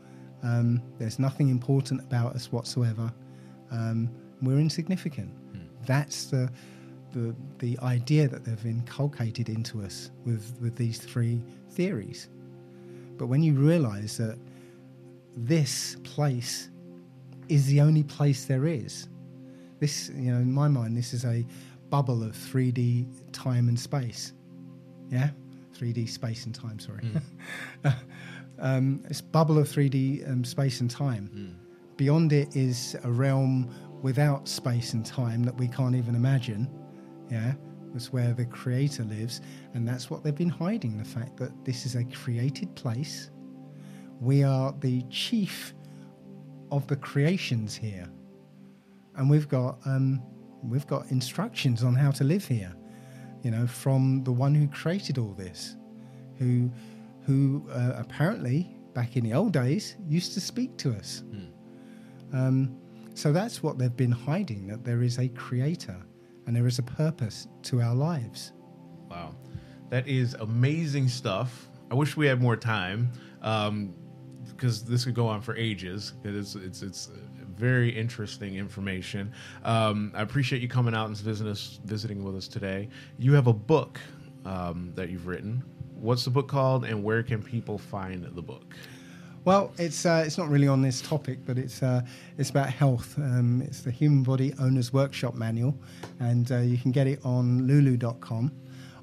Um, 0.44 0.82
there's 1.00 1.18
nothing 1.18 1.50
important 1.50 2.02
about 2.02 2.36
us 2.36 2.52
whatsoever. 2.52 3.12
Um, 3.72 4.10
we're 4.42 4.60
insignificant. 4.60 5.32
That's 5.86 6.26
the, 6.26 6.52
the 7.15 7.36
the 7.60 7.80
idea 7.80 8.28
that 8.28 8.43
they've 8.43 8.65
inculcated 8.65 9.49
into 9.49 9.82
us 9.82 10.12
with 10.25 10.56
with 10.62 10.75
these 10.75 10.99
three 10.99 11.41
theories. 11.71 12.28
But 13.17 13.28
when 13.28 13.41
you 13.41 13.54
realise 13.54 14.17
that 14.17 14.38
this 15.36 15.95
place 16.04 16.69
is 17.47 17.65
the 17.67 17.82
only 17.82 18.04
place 18.04 18.45
there 18.45 18.67
is, 18.67 19.08
this 19.80 20.12
you 20.15 20.32
know 20.32 20.38
in 20.38 20.51
my 20.51 20.67
mind 20.67 20.95
this 20.95 21.13
is 21.13 21.25
a 21.25 21.45
bubble 21.89 22.23
of 22.23 22.34
3D 22.34 23.08
time 23.32 23.69
and 23.69 23.80
space. 23.80 24.34
Yeah, 25.10 25.30
3D 25.78 26.10
space 26.10 26.45
and 26.45 26.54
time. 26.54 26.80
Sorry. 26.80 27.04
um, 28.60 29.01
this 29.08 29.21
bubble 29.21 29.58
of 29.58 29.67
3D 29.67 30.30
um, 30.30 30.43
space 30.43 30.82
and 30.82 30.91
time. 30.91 31.30
Beyond 31.95 32.34
it 32.34 32.54
is 32.56 32.97
a 33.04 33.12
realm 33.12 33.69
without 34.01 34.49
space 34.49 34.93
and 34.93 35.06
time 35.06 35.43
that 35.43 35.56
we 35.56 35.69
can't 35.69 35.95
even 35.95 36.15
imagine. 36.15 36.67
Yeah, 37.30 37.54
that's 37.94 38.12
where 38.12 38.34
the 38.34 38.46
creator 38.46 39.04
lives, 39.04 39.42
and 39.74 39.88
that's 39.88 40.10
what 40.10 40.24
they've 40.24 40.36
been 40.36 40.50
hiding 40.50 40.98
the 40.98 41.06
fact 41.06 41.38
that 41.38 41.66
this 41.66 41.86
is 41.86 41.96
a 41.96 42.04
created 42.06 42.76
place. 42.76 43.32
We 44.20 44.44
are 44.44 44.74
the 44.80 45.02
chief 45.04 45.74
of 46.72 46.88
the 46.88 46.96
creations 46.96 47.76
here, 47.76 48.08
and 49.16 49.30
we've 49.30 49.50
got 49.50 49.80
um, 49.86 50.22
we've 50.64 50.88
got 50.88 51.10
instructions 51.12 51.84
on 51.84 51.96
how 51.96 52.12
to 52.12 52.24
live 52.24 52.46
here. 52.46 52.76
You 53.44 53.52
know, 53.52 53.68
from 53.68 54.24
the 54.24 54.32
one 54.32 54.56
who 54.56 54.68
created 54.68 55.18
all 55.18 55.34
this, 55.34 55.76
who 56.38 56.72
who 57.26 57.66
uh, 57.72 57.94
apparently 57.98 58.76
back 58.94 59.18
in 59.18 59.24
the 59.24 59.34
old 59.34 59.52
days 59.52 59.96
used 60.08 60.34
to 60.34 60.42
speak 60.42 60.78
to 60.78 60.94
us. 60.94 61.24
Um, 62.34 62.78
so 63.14 63.32
that's 63.32 63.64
what 63.64 63.78
they've 63.78 63.96
been 63.96 64.12
hiding 64.12 64.68
that 64.68 64.84
there 64.84 65.02
is 65.02 65.20
a 65.20 65.30
creator 65.30 65.98
and 66.45 66.55
there 66.55 66.67
is 66.67 66.79
a 66.79 66.84
purpose 66.84 67.47
to 67.63 67.81
our 67.81 67.95
lives. 67.95 68.53
Wow, 69.10 69.36
that 69.89 70.08
is 70.08 70.34
amazing 70.36 71.08
stuff. 71.08 71.69
I 71.91 71.95
wish 71.95 72.17
we 72.17 72.25
had 72.27 72.41
more 72.41 72.55
time 72.55 73.12
because 74.47 74.84
this 74.84 75.05
could 75.05 75.15
go 75.15 75.27
on 75.27 75.41
for 75.41 75.55
ages. 75.55 76.13
It's 76.23 76.55
it's 76.55 76.81
it's 76.81 77.10
very 77.55 77.89
interesting 77.89 78.55
information. 78.55 79.31
Um, 79.63 80.12
I 80.13 80.21
appreciate 80.21 80.62
you 80.62 80.67
coming 80.67 80.93
out 80.93 81.08
and 81.08 81.17
visiting 81.17 81.51
us, 81.51 81.79
visiting 81.86 82.23
with 82.23 82.36
us 82.36 82.47
today. 82.47 82.89
You 83.17 83.34
have 83.34 83.47
a 83.47 83.53
book 83.53 83.99
um, 84.45 84.91
that 84.95 85.10
you've 85.10 85.27
written. 85.27 85.63
What's 85.93 86.25
the 86.25 86.31
book 86.31 86.47
called, 86.47 86.86
and 86.86 87.03
where 87.03 87.23
can 87.23 87.41
people 87.41 87.77
find 87.77 88.23
the 88.23 88.41
book? 88.41 88.75
Well, 89.45 89.71
it's 89.77 90.08
uh, 90.08 90.23
it's 90.25 90.39
not 90.39 90.49
really 90.49 90.67
on 90.67 90.81
this 90.81 91.01
topic, 91.01 91.38
but 91.45 91.60
it's 91.60 91.84
uh, 91.84 92.01
it's 92.39 92.49
about 92.49 92.67
health. 92.69 93.15
Um, 93.17 93.62
it's 93.62 93.81
the 93.81 93.91
Human 93.91 94.23
Body 94.23 94.55
Owners 94.60 94.91
Workshop 94.91 95.36
Manual, 95.36 95.77
and 96.19 96.51
uh, 96.51 96.58
you 96.58 96.79
can 96.79 96.91
get 96.91 97.05
it 97.05 97.19
on 97.23 97.67
Lulu.com, 97.67 98.51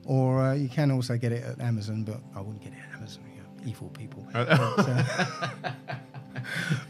or 0.05 0.42
uh, 0.42 0.55
you 0.55 0.68
can 0.68 0.90
also 0.90 1.16
get 1.16 1.31
it 1.31 1.44
at 1.44 1.61
Amazon. 1.61 2.02
But 2.02 2.20
I 2.35 2.40
wouldn't 2.40 2.61
get 2.61 2.72
it 2.72 2.78
at 2.90 2.96
Amazon. 2.98 3.22
You 3.37 3.70
evil 3.70 3.88
people. 3.90 4.26
but, 4.33 4.48
uh, 4.50 5.24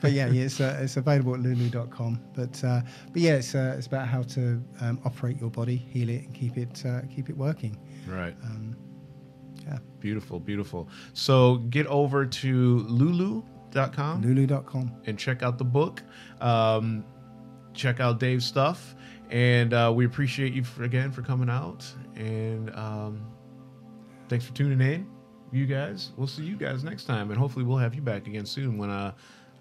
but 0.01 0.13
yeah, 0.13 0.29
yeah, 0.29 0.45
it's 0.45 0.59
uh, 0.59 0.79
it's 0.81 0.97
available 0.97 1.35
at 1.35 1.41
Lulu.com. 1.41 2.21
But 2.35 2.65
uh, 2.65 2.81
but 3.13 3.21
yeah, 3.21 3.35
it's 3.35 3.55
uh, 3.55 3.75
it's 3.77 3.87
about 3.87 4.09
how 4.09 4.23
to 4.23 4.63
um, 4.81 4.99
operate 5.05 5.39
your 5.39 5.51
body, 5.51 5.77
heal 5.77 6.09
it, 6.09 6.23
and 6.23 6.35
keep 6.35 6.57
it 6.57 6.83
uh, 6.87 7.03
keep 7.15 7.29
it 7.29 7.37
working. 7.37 7.77
Right. 8.09 8.35
Yeah, 9.65 9.79
Beautiful, 10.01 10.41
beautiful. 10.41 10.89
So 11.13 11.59
get 11.71 11.87
over 11.87 12.27
to 12.27 12.79
lulu.com. 12.81 14.23
Lulu.com. 14.23 14.93
and 15.07 15.19
check 15.19 15.43
out 15.43 15.59
the 15.59 15.65
book. 15.65 16.03
Um, 16.41 17.05
check 17.75 18.01
out 18.01 18.19
Dave's 18.19 18.45
stuff, 18.45 18.95
and 19.31 19.73
uh, 19.73 19.93
we 19.95 20.05
appreciate 20.05 20.53
you 20.53 20.65
for, 20.65 20.83
again 20.85 21.13
for 21.13 21.23
coming 21.23 21.49
out. 21.49 21.87
And 22.17 22.75
um, 22.75 23.27
thanks 24.29 24.45
for 24.45 24.53
tuning 24.55 24.81
in, 24.81 25.07
you 25.53 25.67
guys. 25.67 26.11
We'll 26.17 26.27
see 26.27 26.43
you 26.45 26.57
guys 26.57 26.83
next 26.85 27.05
time, 27.05 27.31
and 27.31 27.39
hopefully 27.39 27.65
we'll 27.65 27.79
have 27.79 27.95
you 27.95 28.03
back 28.03 28.27
again 28.27 28.45
soon 28.47 28.77
when 28.79 28.91
uh, 28.91 29.13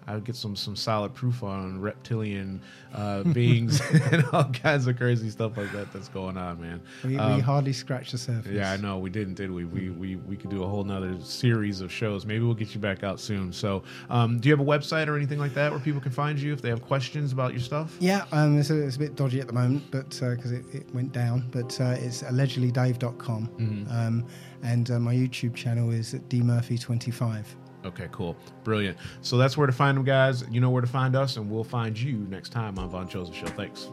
I 0.06 0.14
would 0.14 0.24
get 0.24 0.34
some 0.36 0.56
some 0.56 0.74
solid 0.74 1.14
proof 1.14 1.42
on 1.44 1.80
reptilian 1.80 2.60
uh, 2.92 3.22
beings 3.32 3.80
and 4.12 4.24
all 4.32 4.44
kinds 4.44 4.86
of 4.88 4.96
crazy 4.96 5.30
stuff 5.30 5.56
like 5.56 5.70
that 5.72 5.92
that's 5.92 6.08
going 6.08 6.36
on, 6.36 6.60
man. 6.60 6.80
We, 7.04 7.10
we 7.10 7.18
Um, 7.18 7.40
hardly 7.40 7.72
scratched 7.72 8.12
the 8.12 8.18
surface. 8.18 8.52
yeah, 8.52 8.72
I 8.72 8.76
know 8.78 8.98
we 8.98 9.10
didn't, 9.10 9.34
did 9.34 9.50
we? 9.50 9.64
We 9.64 9.90
we 9.90 10.16
we 10.16 10.36
could 10.36 10.50
do 10.50 10.64
a 10.64 10.66
whole 10.66 10.82
nother 10.84 11.14
series 11.22 11.80
of 11.80 11.92
shows. 11.92 12.26
Maybe 12.26 12.44
we'll 12.44 12.54
get 12.54 12.74
you 12.74 12.80
back 12.80 13.04
out 13.04 13.20
soon. 13.20 13.52
So, 13.52 13.84
um, 14.10 14.40
do 14.40 14.48
you 14.48 14.52
have 14.56 14.60
a 14.66 14.68
website 14.68 15.06
or 15.06 15.16
anything 15.16 15.38
like 15.38 15.54
that 15.54 15.70
where 15.70 15.80
people 15.80 16.00
can 16.00 16.10
find 16.12 16.38
you 16.38 16.52
if 16.52 16.60
they 16.62 16.68
have 16.70 16.82
questions 16.82 17.32
about 17.32 17.52
your 17.52 17.60
stuff? 17.60 17.96
Yeah, 18.00 18.24
um, 18.32 18.58
it's, 18.58 18.70
a, 18.70 18.82
it's 18.84 18.96
a 18.96 18.98
bit 18.98 19.14
dodgy 19.14 19.40
at 19.40 19.46
the 19.46 19.52
moment, 19.52 19.84
but 19.90 20.10
because 20.10 20.50
it, 20.52 20.64
it 20.72 20.92
went 20.94 21.12
down. 21.12 21.48
But 21.52 21.80
uh, 21.80 21.94
it's 21.98 22.22
allegedlydave.com, 22.24 23.48
Mm-hmm. 23.48 23.92
um, 23.92 24.24
and 24.64 24.90
uh, 24.90 24.98
my 24.98 25.14
YouTube 25.14 25.54
channel 25.54 25.90
is 25.90 26.14
at 26.14 26.28
dmurphy25. 26.28 27.44
Okay, 27.84 28.08
cool, 28.12 28.36
brilliant. 28.64 28.96
So 29.22 29.36
that's 29.36 29.56
where 29.56 29.66
to 29.66 29.72
find 29.72 29.96
them, 29.96 30.04
guys. 30.04 30.44
You 30.50 30.60
know 30.60 30.70
where 30.70 30.82
to 30.82 30.86
find 30.86 31.16
us, 31.16 31.36
and 31.36 31.50
we'll 31.50 31.64
find 31.64 31.98
you 31.98 32.18
next 32.30 32.50
time 32.50 32.78
on 32.78 32.88
Vaughn 32.88 33.08
Joseph 33.08 33.34
Show. 33.34 33.46
Thanks. 33.46 33.88